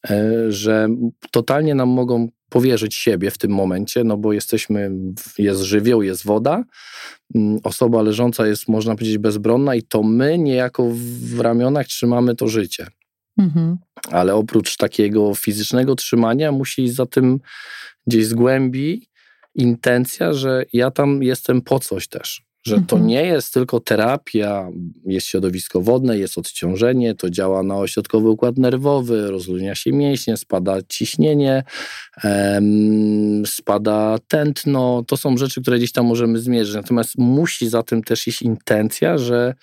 [0.09, 0.87] e, że
[1.31, 4.91] totalnie nam mogą powierzyć siebie w tym momencie, no bo jesteśmy,
[5.37, 6.63] jest żywioł, jest woda,
[7.35, 12.47] mm, osoba leżąca jest, można powiedzieć, bezbronna i to my niejako w ramionach trzymamy to
[12.47, 12.87] życie.
[13.37, 13.77] Mhm.
[14.11, 17.39] Ale oprócz takiego fizycznego trzymania musi za tym
[18.07, 19.09] gdzieś z głębi
[19.55, 23.07] intencja, że ja tam jestem po coś też że to mhm.
[23.07, 24.69] nie jest tylko terapia,
[25.05, 30.77] jest środowisko wodne, jest odciążenie, to działa na ośrodkowy układ nerwowy, rozluźnia się mięśnie, spada
[30.89, 31.63] ciśnienie,
[32.23, 35.03] em, spada tętno.
[35.07, 36.75] To są rzeczy, które gdzieś tam możemy zmierzyć.
[36.75, 39.53] Natomiast musi za tym też iść intencja, że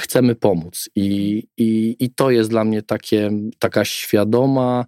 [0.00, 0.88] chcemy pomóc.
[0.94, 4.84] I, i, i to jest dla mnie takie, taka świadoma,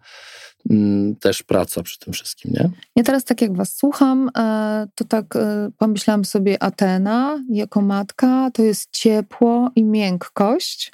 [1.20, 2.70] też praca przy tym wszystkim, nie?
[2.96, 8.50] Ja teraz tak jak was słucham, e, to tak e, pomyślałam sobie Atena jako matka,
[8.54, 10.92] to jest ciepło i miękkość.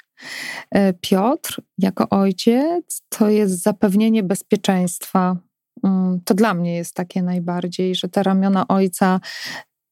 [0.71, 5.37] E, Piotr jako ojciec to jest zapewnienie bezpieczeństwa.
[5.83, 9.19] Mm, to dla mnie jest takie najbardziej, że te ramiona ojca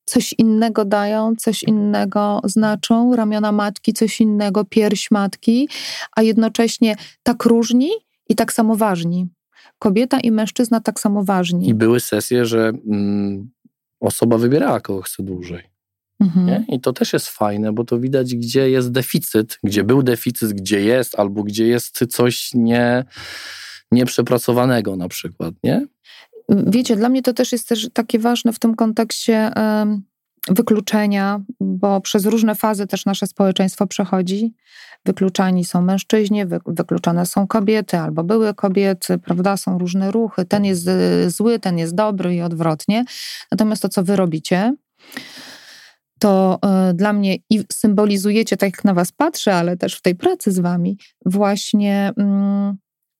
[0.05, 5.69] coś innego dają, coś innego znaczą, ramiona matki coś innego, pierś matki,
[6.15, 7.89] a jednocześnie tak różni
[8.29, 9.27] i tak samo ważni
[9.79, 11.69] kobieta i mężczyzna tak samo ważni.
[11.69, 13.49] I były sesje, że mm,
[13.99, 15.63] osoba wybierała, kogo chce dłużej.
[16.19, 16.67] Mhm.
[16.67, 20.81] I to też jest fajne, bo to widać, gdzie jest deficyt, gdzie był deficyt, gdzie
[20.81, 23.05] jest, albo gdzie jest coś nie,
[23.91, 25.87] nieprzepracowanego na przykład, nie?
[26.49, 29.51] Wiecie, dla mnie to też jest też takie ważne w tym kontekście
[30.47, 34.53] wykluczenia, bo przez różne fazy też nasze społeczeństwo przechodzi.
[35.05, 39.57] Wykluczani są mężczyźni, wy, wykluczone są kobiety albo były kobiety, prawda?
[39.57, 40.45] Są różne ruchy.
[40.45, 43.05] Ten jest y, zły, ten jest dobry i odwrotnie.
[43.51, 44.75] Natomiast to, co wy robicie,
[46.19, 46.59] to
[46.89, 50.51] y, dla mnie i symbolizujecie, tak jak na was patrzę, ale też w tej pracy
[50.51, 52.11] z wami, właśnie.
[52.17, 52.77] Mm,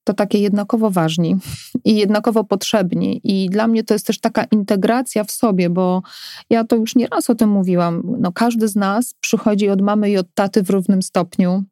[0.10, 1.38] to takie jednakowo ważni
[1.86, 3.22] i jednakowo potrzebni.
[3.24, 6.01] I dla mnie to jest też taka integracja w sobie, bo
[6.49, 8.03] ja to już nieraz o tym mówiłam.
[8.20, 11.64] No, każdy z nas przychodzi od mamy i od taty w równym stopniu.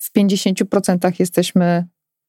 [0.00, 1.86] W 50% jesteśmy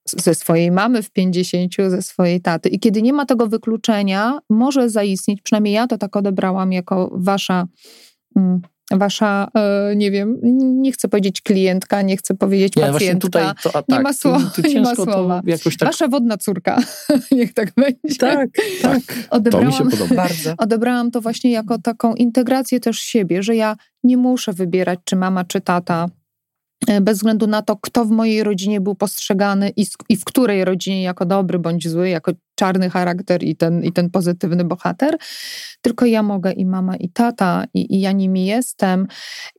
[0.09, 2.69] ze swojej mamy, w 50% ze swojej taty.
[2.69, 7.67] I kiedy nie ma tego wykluczenia, może zaistnieć, przynajmniej ja to tak odebrałam jako wasza
[8.35, 8.61] mm,
[8.91, 10.37] wasza, e, nie wiem,
[10.81, 13.27] nie chcę powiedzieć klientka, nie chcę powiedzieć nie, pacjentka.
[13.27, 15.41] Tutaj to, tak, nie ma, słowa, tu, tu nie ma słowa.
[15.79, 15.87] Tak...
[15.87, 16.77] Wasza wodna córka,
[17.31, 18.19] niech tak będzie.
[18.19, 18.49] Tak,
[18.81, 19.01] tak.
[19.29, 20.15] Odebrałam, to mi się podoba.
[20.15, 20.53] Bardzo.
[20.65, 25.43] Odebrałam to właśnie jako taką integrację też siebie, że ja nie muszę wybierać, czy mama,
[25.43, 26.09] czy tata,
[27.01, 31.03] bez względu na to, kto w mojej rodzinie był postrzegany i, i, w której rodzinie
[31.03, 35.17] jako dobry bądź zły, jako czarny charakter i ten, i ten pozytywny bohater.
[35.81, 39.07] Tylko ja mogę i mama, i tata, i, i ja nimi jestem.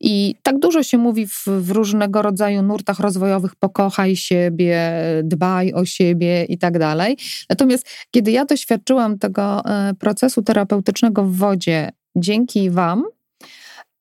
[0.01, 4.93] I tak dużo się mówi w, w, różnego rodzaju nurtach rozwojowych: pokochaj siebie,
[5.25, 7.17] dbaj o siebie i tak dalej.
[7.51, 13.05] Natomiast kiedy ja doświadczyłam tego e, procesu terapeutycznego w wodzie dzięki Wam,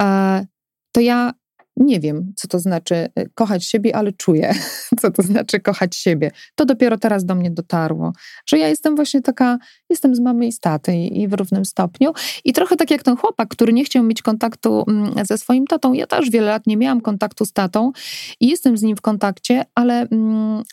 [0.02, 0.46] e,
[0.92, 1.34] to ja
[1.78, 4.56] nie wiem, co to znaczy y, kochać siebie, ale czuję,
[5.02, 6.32] co to znaczy kochać siebie.
[6.56, 8.14] To dopiero teraz do mnie dotarło,
[8.46, 9.58] że ja jestem właśnie taka,
[9.90, 12.14] jestem z mamy i z taty i w równym stopniu.
[12.46, 15.94] I trochę tak jak ten chłopak, który nie chciał mieć kontaktu mm, ze swoim tatą.
[15.94, 17.92] Ja też wiele lat nie miałam kontaktu z tatą
[18.40, 20.64] i jestem z nim w kontakcie, ale mm,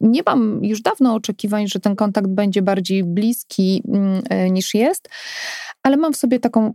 [0.00, 5.08] nie mam już dawno oczekiwań, że ten kontakt będzie bardziej bliski mm, e, niż jest,
[5.82, 6.74] ale mam w sobie taką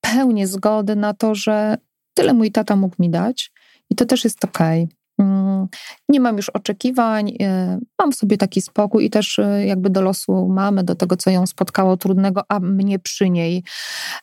[0.00, 1.76] pełnię zgody na to, że
[2.14, 3.52] Tyle mój tata mógł mi dać
[3.90, 4.88] i to też jest okej.
[5.18, 5.68] Mm,
[6.08, 10.02] nie mam już oczekiwań, y, mam w sobie taki spokój i też y, jakby do
[10.02, 13.64] losu mamy, do tego, co ją spotkało trudnego, a mnie przy niej.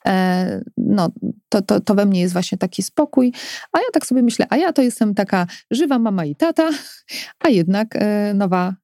[0.05, 1.09] E, no,
[1.49, 3.33] to, to, to we mnie jest właśnie taki spokój.
[3.71, 6.69] A ja tak sobie myślę, a ja to jestem taka żywa mama i tata,
[7.39, 8.75] a jednak e, nowa,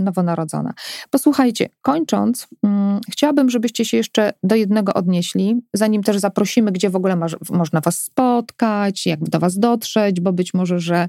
[0.00, 0.72] nowonarodzona.
[1.10, 6.96] Posłuchajcie, kończąc, mm, chciałabym, żebyście się jeszcze do jednego odnieśli, zanim też zaprosimy, gdzie w
[6.96, 7.16] ogóle
[7.50, 11.08] można was spotkać, jak do was dotrzeć, bo być może, że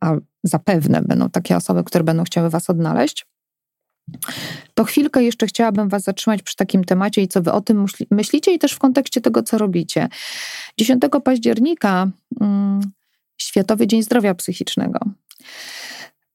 [0.00, 0.12] a
[0.44, 3.26] zapewne będą takie osoby, które będą chciały was odnaleźć.
[4.74, 8.54] To chwilkę jeszcze chciałabym Was zatrzymać przy takim temacie i co Wy o tym myślicie,
[8.54, 10.08] i też w kontekście tego, co robicie.
[10.78, 12.10] 10 października,
[12.40, 12.80] mm,
[13.40, 14.98] Światowy Dzień Zdrowia Psychicznego.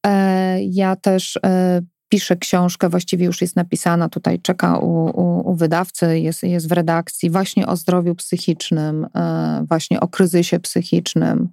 [0.05, 5.55] E, ja też e, pisze książkę, właściwie już jest napisana, tutaj czeka u, u, u,
[5.55, 11.49] wydawcy, jest, jest w redakcji, właśnie o zdrowiu psychicznym, e, właśnie o kryzysie psychicznym,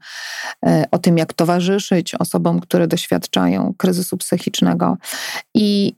[0.91, 4.97] o tym, jak towarzyszyć osobom, które doświadczają kryzysu psychicznego.
[5.55, 5.97] I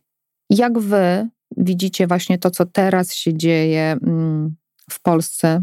[0.51, 4.57] jak wy widzicie właśnie to, co teraz się dzieje mm,
[4.91, 5.63] w Polsce,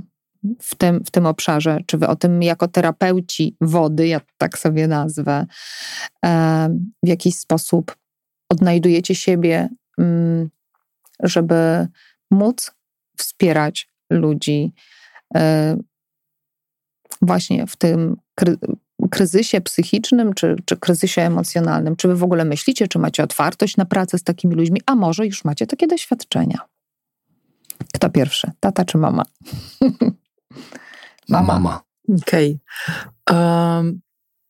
[0.61, 1.79] w tym, w tym obszarze?
[1.85, 5.45] Czy wy o tym jako terapeuci wody, ja tak sobie nazwę,
[7.03, 7.95] w jakiś sposób
[8.49, 10.49] odnajdujecie siebie, mm,
[11.23, 11.88] żeby
[12.31, 12.71] móc
[13.17, 14.73] wspierać ludzi
[15.35, 15.77] e,
[17.21, 18.17] właśnie w tym
[19.11, 21.95] kryzysie psychicznym czy, czy kryzysie emocjonalnym?
[21.95, 25.25] Czy wy w ogóle myślicie, czy macie otwartość na pracę z takimi ludźmi, a może
[25.25, 26.59] już macie takie doświadczenia?
[27.93, 29.23] Kto pierwszy, tata czy mama?
[31.29, 31.53] mama.
[31.53, 31.81] mama.
[32.21, 32.59] Okej.
[33.25, 33.37] Okay.
[33.37, 34.01] Um,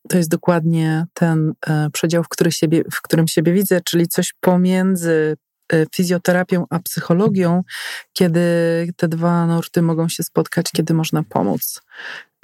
[0.10, 4.34] to jest dokładnie ten e, przedział, w, który siebie, w którym siebie widzę, czyli coś
[4.40, 5.38] pomiędzy
[5.74, 7.64] e, fizjoterapią a psychologią,
[8.14, 8.42] kiedy
[8.96, 11.82] te dwa nurty mogą się spotkać, kiedy można pomóc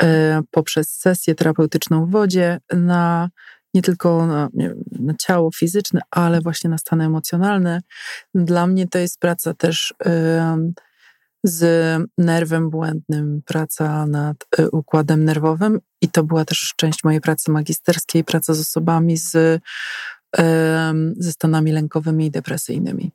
[0.02, 3.30] e, poprzez sesję terapeutyczną w wodzie na
[3.74, 7.82] nie tylko na, nie na ciało fizyczne, ale właśnie na stany emocjonalne.
[8.36, 9.94] Dla mnie to jest praca też
[11.44, 11.64] z
[12.18, 18.24] nerwem błędnym, praca nad y, układem nerwowym i to była też część mojej pracy magisterskiej,
[18.24, 19.62] praca z osobami z,
[21.18, 23.12] ze stanami lękowymi i depresyjnymi.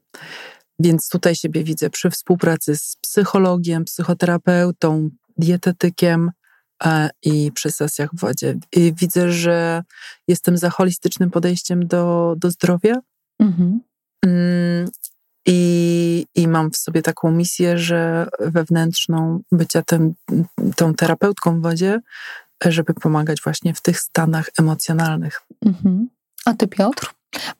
[0.79, 6.31] Więc tutaj siebie widzę przy współpracy z psychologiem, psychoterapeutą, dietetykiem
[6.85, 8.59] e, i przy sesjach w wodzie.
[8.72, 9.83] I widzę, że
[10.29, 12.95] jestem za holistycznym podejściem do, do zdrowia.
[13.41, 13.81] Mhm.
[14.26, 14.89] Mm,
[15.47, 15.88] i,
[16.39, 20.14] I mam w sobie taką misję, że wewnętrzną bycia tym,
[20.76, 22.01] tą terapeutką w wodzie,
[22.64, 25.43] żeby pomagać właśnie w tych stanach emocjonalnych.
[25.66, 26.09] Mhm.
[26.45, 27.11] A ty, Piotr?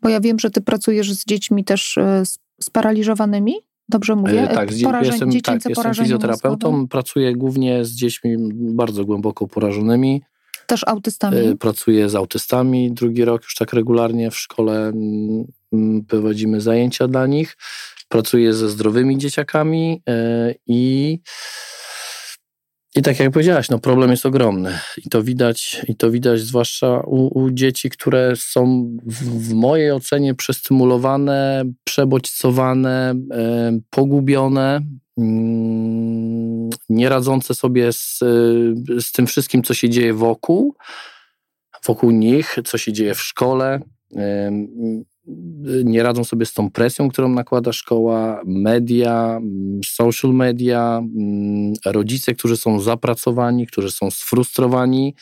[0.03, 2.23] Bo ja wiem, że ty pracujesz z dziećmi też e,
[2.63, 3.55] sparaliżowanymi.
[3.89, 4.51] Dobrze mówię?
[4.51, 6.89] E, tak, Porażeń, jestem, tak, jestem fizjoterapeutą.
[6.89, 10.23] Pracuję głównie z dziećmi bardzo głęboko porażonymi.
[10.67, 11.37] Też autystami?
[11.37, 17.09] E, pracuję z autystami drugi rok już tak regularnie w szkole mm, mm, prowadzimy zajęcia
[17.09, 17.57] dla nich.
[18.09, 21.19] Pracuję ze zdrowymi dzieciakami e, i
[22.97, 27.01] i tak jak powiedziałaś, no problem jest ogromny i to widać, i to widać zwłaszcza
[27.01, 34.81] u, u dzieci, które są w, w, mojej ocenie przestymulowane, przebodźcowane, e, pogubione,
[35.19, 38.19] mm, nie radzące sobie z,
[39.01, 40.77] z tym wszystkim, co się dzieje wokół,
[41.87, 43.81] wokół nich, co się dzieje w szkole.
[45.85, 49.41] Nie radzą sobie z tą presją, którą nakłada szkoła, media,
[49.85, 55.15] social media, mm, rodzice, którzy są zapracowani, którzy są sfrustrowani,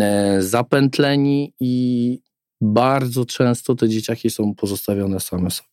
[0.00, 2.18] e, zapętleni i
[2.60, 5.68] bardzo często te dzieciaki są pozostawione same sobie.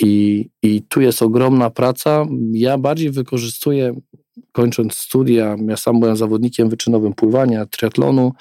[0.00, 2.26] I, I tu jest ogromna praca.
[2.52, 3.94] Ja bardziej wykorzystuję,
[4.52, 8.32] kończąc studia, ja sam byłem zawodnikiem wyczynowym pływania, triatlonu,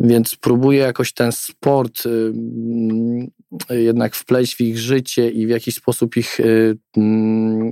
[0.00, 2.02] więc próbuję jakoś ten sport
[3.70, 6.76] jednak wpleść w ich życie i w jakiś sposób ich y,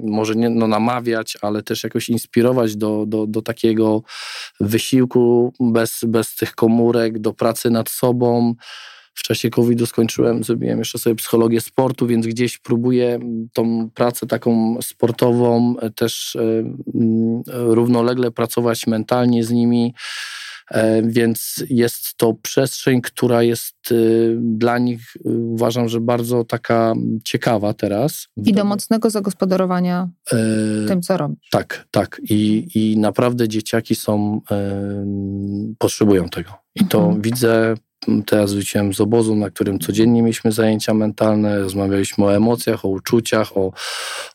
[0.05, 4.03] może nie no, namawiać, ale też jakoś inspirować do, do, do takiego
[4.61, 8.55] wysiłku bez, bez tych komórek, do pracy nad sobą.
[9.15, 13.19] W czasie COVID-u skończyłem, zrobiłem jeszcze sobie psychologię sportu, więc gdzieś próbuję
[13.53, 16.65] tą pracę taką sportową też y,
[17.47, 19.95] równolegle pracować mentalnie z nimi
[20.73, 26.95] E, więc jest to przestrzeń, która jest y, dla nich, uważam, że bardzo taka
[27.25, 28.29] ciekawa teraz.
[28.37, 30.37] I do mocnego zagospodarowania e,
[30.89, 31.49] tym, co robisz.
[31.51, 32.21] Tak, tak.
[32.31, 35.07] I, i naprawdę dzieciaki są, e,
[35.79, 36.51] potrzebują tego.
[36.75, 37.23] I to mhm.
[37.23, 37.75] widzę
[38.27, 43.57] Teraz wróciłem z obozu, na którym codziennie mieliśmy zajęcia mentalne, rozmawialiśmy o emocjach, o uczuciach,
[43.57, 43.73] o,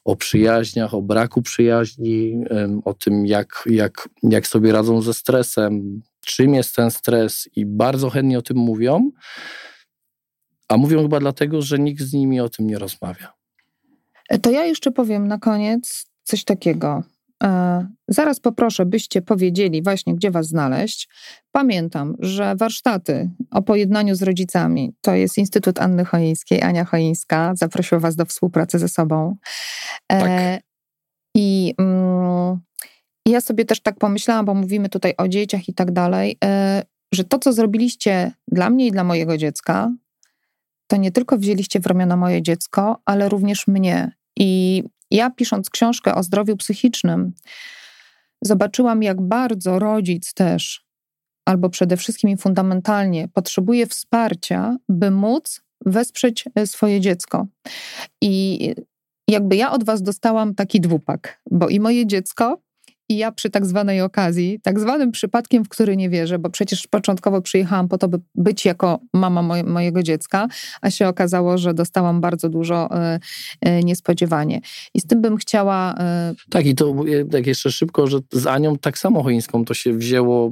[0.05, 2.43] o przyjaźniach, o braku przyjaźni,
[2.85, 8.09] o tym, jak, jak, jak sobie radzą ze stresem, czym jest ten stres i bardzo
[8.09, 9.11] chętnie o tym mówią,
[10.67, 13.33] a mówią chyba dlatego, że nikt z nimi o tym nie rozmawia.
[14.41, 17.03] To ja jeszcze powiem na koniec coś takiego.
[17.43, 21.09] E, zaraz poproszę, byście powiedzieli właśnie, gdzie was znaleźć.
[21.51, 27.99] Pamiętam, że warsztaty o pojednaniu z rodzicami to jest Instytut Anny Choińskiej, Ania Choińska zaprosiła
[27.99, 29.35] was do współpracy ze sobą.
[30.09, 30.61] E, tak.
[31.35, 32.59] I mm,
[33.25, 36.83] ja sobie też tak pomyślałam, bo mówimy tutaj o dzieciach i tak dalej, e,
[37.13, 39.91] że to, co zrobiliście dla mnie i dla mojego dziecka,
[40.87, 44.11] to nie tylko wzięliście w ramiona moje dziecko, ale również mnie.
[44.39, 47.33] I ja pisząc książkę o zdrowiu psychicznym,
[48.41, 50.85] zobaczyłam, jak bardzo rodzic też,
[51.45, 57.47] albo przede wszystkim i fundamentalnie, potrzebuje wsparcia, by móc wesprzeć e, swoje dziecko.
[58.21, 58.59] I
[59.27, 62.61] jakby ja od was dostałam taki dwupak, bo i moje dziecko,
[63.09, 66.87] i ja przy tak zwanej okazji, tak zwanym przypadkiem, w który nie wierzę, bo przecież
[66.87, 70.47] początkowo przyjechałam po to, by być jako mama moje, mojego dziecka,
[70.81, 72.89] a się okazało, że dostałam bardzo dużo
[73.65, 74.61] y, y, niespodziewanie.
[74.93, 75.95] I z tym bym chciała.
[76.31, 76.35] Y...
[76.49, 76.95] Tak, i to
[77.31, 80.51] tak jeszcze szybko, że z Anią tak samo choińską to się wzięło.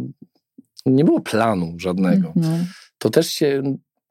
[0.86, 2.34] Nie było planu żadnego.
[2.36, 2.66] Mm -hmm.
[2.98, 3.64] To też się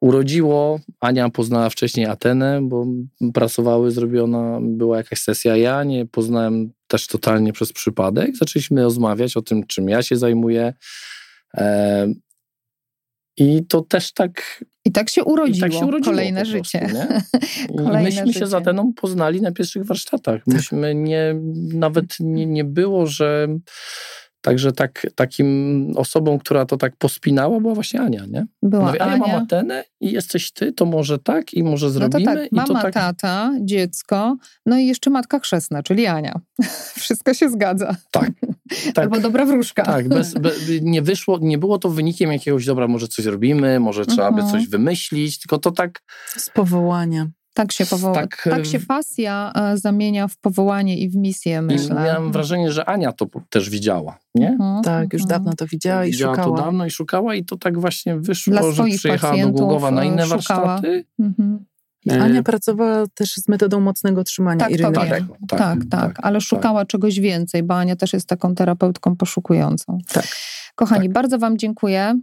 [0.05, 0.81] urodziło.
[1.01, 2.87] Ania poznała wcześniej Atenę, bo
[3.35, 5.57] pracowały, zrobiona była jakaś sesja.
[5.57, 8.37] Ja nie poznałem też totalnie przez przypadek.
[8.37, 10.75] Zaczęliśmy rozmawiać o tym, czym ja się zajmuję.
[11.55, 12.07] E,
[13.37, 14.65] I to też tak.
[14.85, 15.69] I tak się urodziło.
[15.69, 16.89] Tak się urodziło kolejne prostu, życie.
[17.77, 18.39] Kolejne myśmy życie.
[18.39, 20.47] się z Ateną poznali na pierwszych warsztatach.
[20.47, 21.41] Myśmy nie,
[21.75, 23.49] nawet nie, nie było, że
[24.45, 28.47] Także tak, takim osobą, która to tak pospinała, była właśnie Ania, nie?
[28.63, 29.17] Była Mówi, Ania.
[29.17, 32.25] mam Atenę i jesteś ty, to może tak i może zrobimy.
[32.25, 32.95] No to tak, mama, to tak...
[32.95, 34.37] tata, dziecko,
[34.67, 36.41] no i jeszcze matka chrzestna, czyli Ania.
[37.03, 37.97] Wszystko się zgadza.
[38.11, 38.31] Tak.
[38.95, 38.99] tak.
[38.99, 39.83] Albo dobra wróżka.
[39.83, 40.51] Tak, bez, be,
[40.83, 44.53] nie wyszło, nie było to wynikiem jakiegoś, dobra, może coś robimy, może trzeba by mhm.
[44.53, 46.03] coś wymyślić, tylko to tak...
[46.37, 47.29] Z powołania.
[47.55, 51.97] Tak się, powoła, tak, tak się pasja e, zamienia w powołanie i w misję, myślę.
[51.97, 54.49] I miałem wrażenie, że Ania to też widziała, nie?
[54.49, 55.39] Mhm, tak, już mhm.
[55.39, 56.57] dawno to widziała i widziała szukała.
[56.57, 60.27] to dawno i szukała i to tak właśnie wyszło, że przyjechała do Głogowa na inne
[60.27, 60.67] szukała.
[60.67, 61.05] warsztaty.
[61.19, 61.65] Mhm.
[62.11, 64.93] Ania pracowała też z metodą mocnego trzymania tak, Iryny.
[64.93, 66.89] Tak, tak, tak, tak, tak, ale szukała tak.
[66.89, 69.99] czegoś więcej, bo Ania też jest taką terapeutką poszukującą.
[70.13, 70.27] Tak.
[70.75, 71.13] Kochani, tak.
[71.13, 72.21] bardzo Wam dziękuję.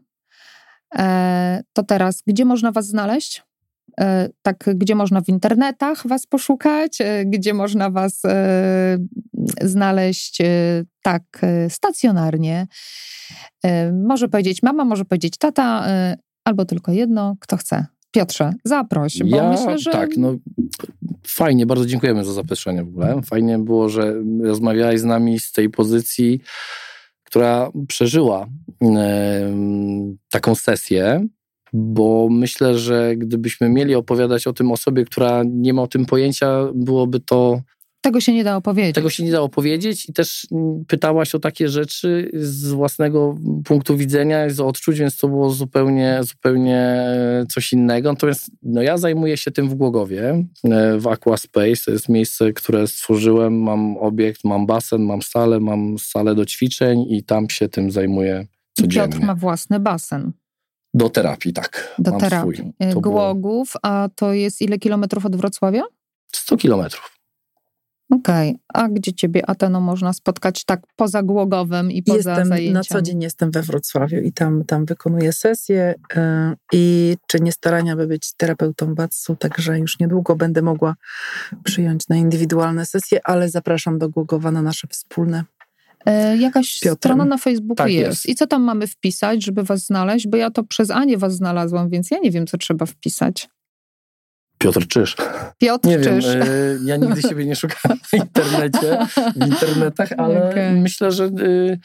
[0.98, 3.44] E, to teraz, gdzie można Was znaleźć?
[4.00, 8.98] E, tak, gdzie można w internetach was poszukać, e, gdzie można was e,
[9.62, 10.38] znaleźć
[11.04, 11.24] tak
[11.70, 12.68] stacjonarnie.
[14.08, 15.88] Może powiedzieć mama, może powiedzieć tata,
[16.46, 17.86] albo tylko jedno, kto chce.
[18.12, 19.92] Piotrze, zaproś, bo ja, myślę, że...
[19.92, 20.36] Tak, no
[21.28, 23.22] fajnie, bardzo dziękujemy za zaproszenie w ogóle.
[23.26, 24.14] Fajnie było, że
[24.44, 26.42] rozmawiałeś z nami z tej pozycji,
[27.24, 28.48] która przeżyła
[30.32, 31.28] taką sesję,
[31.74, 36.68] bo myślę, że gdybyśmy mieli opowiadać o tym osobie, która nie ma o tym pojęcia,
[36.76, 37.62] byłoby to.
[38.02, 38.96] Tego się nie da opowiedzieć.
[38.96, 40.48] Tego się nie da opowiedzieć i też
[40.88, 47.06] pytałaś o takie rzeczy z własnego punktu widzenia, z odczuć, więc to było zupełnie, zupełnie
[47.50, 48.12] coś innego.
[48.12, 51.86] Natomiast no, ja zajmuję się tym w Głogowie, e, w Aquaspace.
[51.86, 53.62] To jest miejsce, które stworzyłem.
[53.62, 58.48] Mam obiekt, mam basen, mam salę, mam salę do ćwiczeń i tam się tym zajmuję
[58.74, 59.10] codziennie.
[59.10, 60.32] Piotr ma własny basen.
[60.94, 61.96] Do terapii, tak.
[62.00, 62.56] Do terapii.
[62.56, 62.90] Swój.
[62.90, 65.84] Y, Głogów, a to jest ile kilometrów od Wrocławia?
[66.32, 67.22] 100 kilometrów.
[68.12, 68.84] Okej, okay.
[68.84, 72.74] a gdzie ciebie Ateno można spotkać tak poza Głogowem i poza jestem, zajęciami?
[72.74, 76.22] Na co dzień jestem we Wrocławiu i tam, tam wykonuję sesje yy,
[76.74, 80.96] i czynię starania, by być terapeutą BATS-u, także już niedługo będę mogła
[81.64, 85.44] przyjąć na indywidualne sesje, ale zapraszam do Głogowa na nasze wspólne
[86.40, 86.96] jakaś Piotrem.
[86.98, 88.08] strona na Facebooku tak jest.
[88.08, 88.30] jest.
[88.30, 90.28] I co tam mamy wpisać, żeby was znaleźć?
[90.28, 93.50] Bo ja to przez Anię was znalazłam, więc ja nie wiem, co trzeba wpisać.
[94.58, 95.16] Piotr Czyż.
[95.58, 96.26] Piotr nie Czyż.
[96.26, 98.98] Wiem, y, ja nigdy siebie nie szukałem w internecie,
[99.36, 100.72] w internetach, ale okay.
[100.72, 101.80] myślę, że y,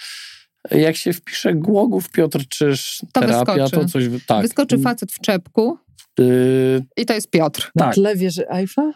[0.70, 3.76] jak się wpisze Głogów Piotr Czyż, to terapia, wyskoczy.
[3.76, 4.04] to coś...
[4.26, 4.42] Tak.
[4.42, 5.78] Wyskoczy facet w czepku
[6.20, 7.70] y, i to jest Piotr.
[7.74, 7.94] Na tak.
[7.94, 8.92] tle wieży Eiffla?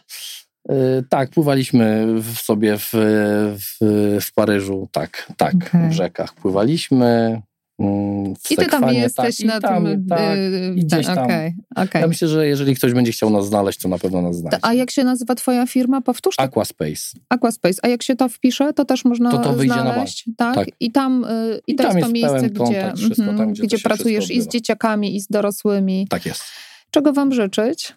[0.71, 5.89] E, tak, pływaliśmy w sobie w, w, w Paryżu, tak, tak, okay.
[5.89, 7.43] w rzekach pływaliśmy.
[7.79, 10.07] Mm, I ty tam jesteś tak, na tam, tym.
[10.07, 11.19] Tak, yy, i gdzieś tam.
[11.19, 12.03] Okay, okay.
[12.03, 14.59] Ja myślę, że jeżeli ktoś będzie chciał nas znaleźć, to na pewno nas znajdzie.
[14.63, 16.01] A jak się nazywa twoja firma?
[16.01, 16.37] Powtórz.
[16.37, 16.43] To.
[16.43, 17.19] Aquaspace.
[17.29, 17.81] Aquaspace.
[17.83, 20.27] A jak się to wpisze, to też można to to wyjdzie znaleźć.
[20.27, 20.55] Na tak?
[20.55, 20.69] tak?
[20.81, 23.63] I tam, yy, i, I to tam jest to miejsce, gdzie, wszystko, tam, mhm, gdzie,
[23.63, 26.07] gdzie pracujesz i z dzieciakami, i z dorosłymi.
[26.11, 26.43] Tak jest.
[26.91, 27.95] Czego wam życzyć?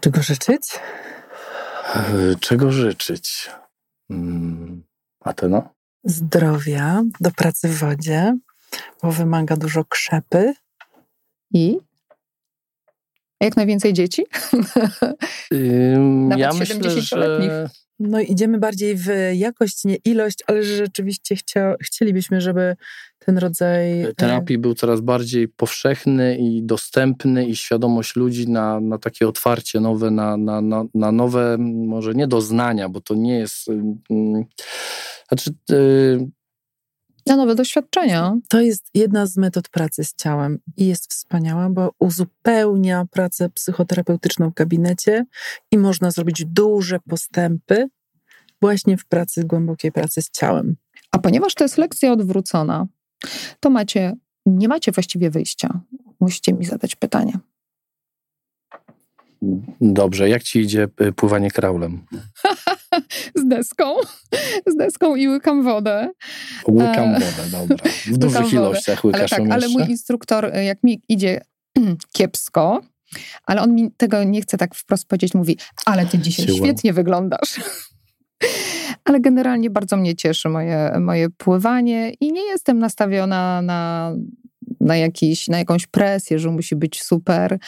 [0.00, 0.62] Czego życzyć?
[1.94, 3.50] E, czego życzyć?
[4.08, 4.82] Hmm,
[5.20, 5.74] a ty no?
[6.04, 8.38] Zdrowia, do pracy w wodzie,
[9.02, 10.54] bo wymaga dużo krzepy.
[11.54, 11.78] I?
[13.40, 14.26] Jak najwięcej dzieci?
[16.28, 17.68] Nawet ja myślę, że
[18.00, 22.76] no idziemy bardziej w jakość, nie ilość, ale że rzeczywiście chcia, chcielibyśmy, żeby
[23.18, 28.98] ten rodzaj e, terapii był coraz bardziej powszechny i dostępny i świadomość ludzi na, na
[28.98, 33.68] takie otwarcie nowe, na, na, na, na nowe, może nie doznania, bo to nie jest...
[33.68, 34.44] Yy,
[35.28, 36.30] znaczy, yy,
[37.26, 38.36] na nowe doświadczenia.
[38.48, 44.50] To jest jedna z metod pracy z ciałem i jest wspaniała, bo uzupełnia pracę psychoterapeutyczną
[44.50, 45.24] w gabinecie
[45.70, 47.88] i można zrobić duże postępy
[48.60, 50.76] właśnie w pracy, głębokiej pracy z ciałem.
[51.12, 52.86] A ponieważ to jest lekcja odwrócona,
[53.60, 54.16] to macie,
[54.46, 55.80] nie macie właściwie wyjścia.
[56.20, 57.38] Musicie mi zadać pytanie.
[59.80, 62.02] Dobrze, jak ci idzie y, pływanie kraulem?
[63.40, 63.94] z deską,
[64.66, 66.10] z deską i łykam wodę.
[66.68, 67.76] Łykam wodę, dobra.
[68.06, 71.40] W dużych ilościach łykasz ale tak, ale mój instruktor, jak mi idzie
[72.12, 72.80] kiepsko,
[73.46, 76.58] ale on mi tego nie chce tak wprost powiedzieć, mówi, ale ty dzisiaj Siła.
[76.58, 77.60] świetnie wyglądasz.
[79.04, 84.12] ale generalnie bardzo mnie cieszy moje, moje pływanie i nie jestem nastawiona na,
[84.80, 87.58] na, jakiś, na jakąś presję, że musi być super.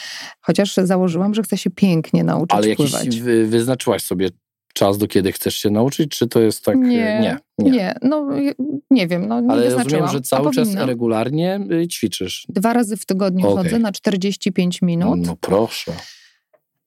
[0.40, 3.04] Chociaż założyłam, że chcę się pięknie nauczyć ale pływać.
[3.04, 4.28] Jakiś wy, wyznaczyłaś sobie
[4.74, 6.76] czas, do kiedy chcesz się nauczyć, czy to jest tak?
[6.76, 7.70] Nie, nie, nie.
[7.70, 7.94] nie.
[8.02, 8.28] no
[8.90, 12.46] nie wiem, no nie Ale rozumiem, że cały czas regularnie y, ćwiczysz.
[12.48, 13.64] Dwa razy w tygodniu okay.
[13.64, 15.18] chodzę na 45 minut.
[15.26, 15.92] No proszę.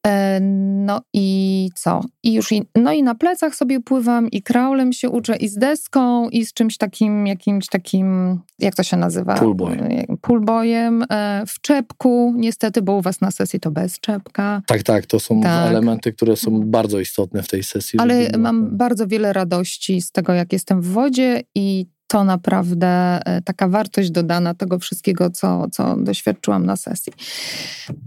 [0.06, 0.40] E,
[0.86, 2.02] no i co?
[2.24, 6.30] I już, no i na plecach sobie pływam i kraulem się uczę i z deską
[6.30, 9.36] i z czymś takim, jakimś takim, jak to się nazywa?
[9.36, 10.06] Pullboy.
[10.22, 14.62] Pullboyem, e, w czepku niestety, bo u was na sesji to bez czepka.
[14.68, 15.70] Tak, tak, to są tak.
[15.70, 18.00] elementy, które są bardzo istotne w tej sesji.
[18.00, 22.88] Ale mam bardzo wiele radości z tego, jak jestem w wodzie i to naprawdę
[23.26, 27.14] e, taka wartość dodana tego wszystkiego, co, co doświadczyłam na sesji.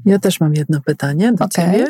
[0.04, 1.64] Ja też mam jedno pytanie do okay.
[1.64, 1.86] ciebie.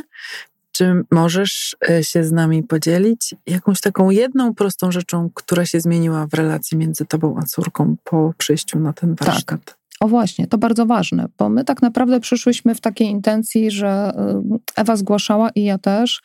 [0.72, 6.26] Czy możesz e, się z nami podzielić jakąś taką jedną prostą rzeczą, która się zmieniła
[6.26, 9.64] w relacji między tobą a córką po przyjściu na ten warsztat?
[9.64, 9.78] Tak.
[10.00, 14.42] O właśnie, to bardzo ważne, bo my tak naprawdę przyszłyśmy w takiej intencji, że e,
[14.76, 16.22] Ewa zgłaszała i ja też.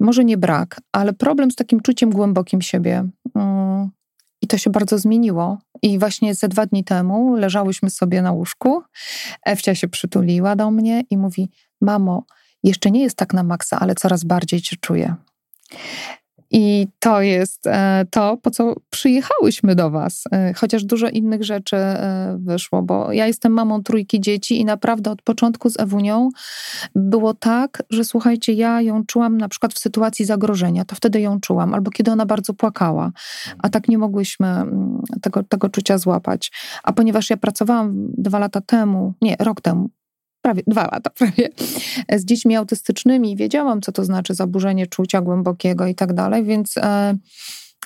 [0.00, 3.08] Może nie brak, ale problem z takim czuciem głębokim siebie.
[4.46, 5.58] I to się bardzo zmieniło.
[5.82, 8.82] I właśnie ze dwa dni temu leżałyśmy sobie na łóżku.
[9.42, 12.24] Ewcia się przytuliła do mnie i mówi: Mamo,
[12.62, 15.14] jeszcze nie jest tak na maksa, ale coraz bardziej cię czuję.
[16.50, 21.76] I to jest e, to, po co przyjechałyśmy do Was, e, chociaż dużo innych rzeczy
[21.76, 26.28] e, wyszło, bo ja jestem mamą trójki dzieci i naprawdę od początku z Ewunią
[26.94, 31.40] było tak, że słuchajcie, ja ją czułam na przykład w sytuacji zagrożenia, to wtedy ją
[31.40, 33.12] czułam, albo kiedy ona bardzo płakała,
[33.58, 36.52] a tak nie mogłyśmy mm, tego, tego czucia złapać.
[36.82, 39.90] A ponieważ ja pracowałam dwa lata temu, nie, rok temu,
[40.46, 41.48] prawie dwa lata prawie,
[42.20, 43.36] z dziećmi autystycznymi.
[43.36, 46.76] Wiedziałam, co to znaczy zaburzenie czucia głębokiego i tak dalej, więc...
[46.76, 47.16] E,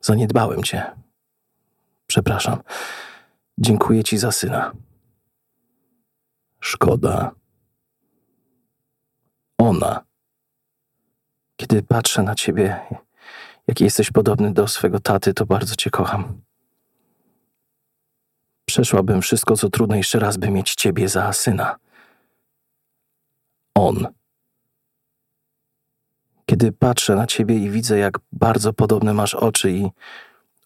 [0.00, 0.90] Zaniedbałem cię.
[2.06, 2.62] Przepraszam.
[3.58, 4.72] Dziękuję ci za syna.
[6.60, 7.30] Szkoda.
[9.58, 10.09] Ona.
[11.60, 12.80] Kiedy patrzę na ciebie,
[13.66, 16.40] jaki jesteś podobny do swego taty, to bardzo cię kocham.
[18.64, 21.76] Przeszłabym wszystko, co trudne, jeszcze raz, by mieć ciebie za syna.
[23.74, 24.06] On.
[26.46, 29.90] Kiedy patrzę na ciebie i widzę, jak bardzo podobne masz oczy i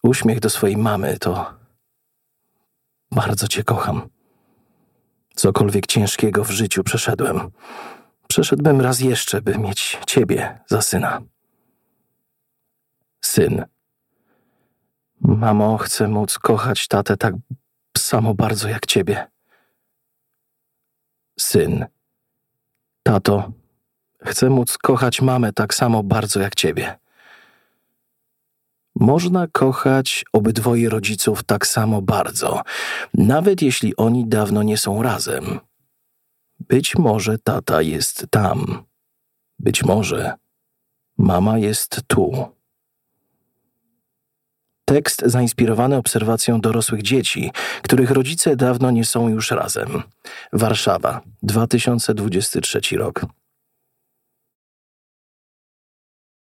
[0.03, 1.53] uśmiech do swojej mamy, to
[3.11, 4.09] bardzo cię kocham.
[5.35, 7.51] Cokolwiek ciężkiego w życiu przeszedłem
[8.27, 11.21] Przeszedłbym raz jeszcze, by mieć ciebie za syna.
[13.21, 13.65] Syn.
[15.21, 17.33] Mamo, chcę móc kochać tatę tak
[17.97, 19.27] samo bardzo jak ciebie.
[21.39, 21.85] Syn.
[23.03, 23.51] Tato,
[24.25, 26.97] chcę móc kochać mamę tak samo bardzo jak ciebie.
[28.99, 32.61] Można kochać obydwoje rodziców tak samo bardzo,
[33.13, 35.59] nawet jeśli oni dawno nie są razem.
[36.67, 38.83] Być może tata jest tam.
[39.59, 40.33] Być może
[41.17, 42.55] mama jest tu.
[44.85, 47.51] Tekst zainspirowany obserwacją dorosłych dzieci,
[47.81, 50.03] których rodzice dawno nie są już razem.
[50.53, 53.25] Warszawa, 2023 rok.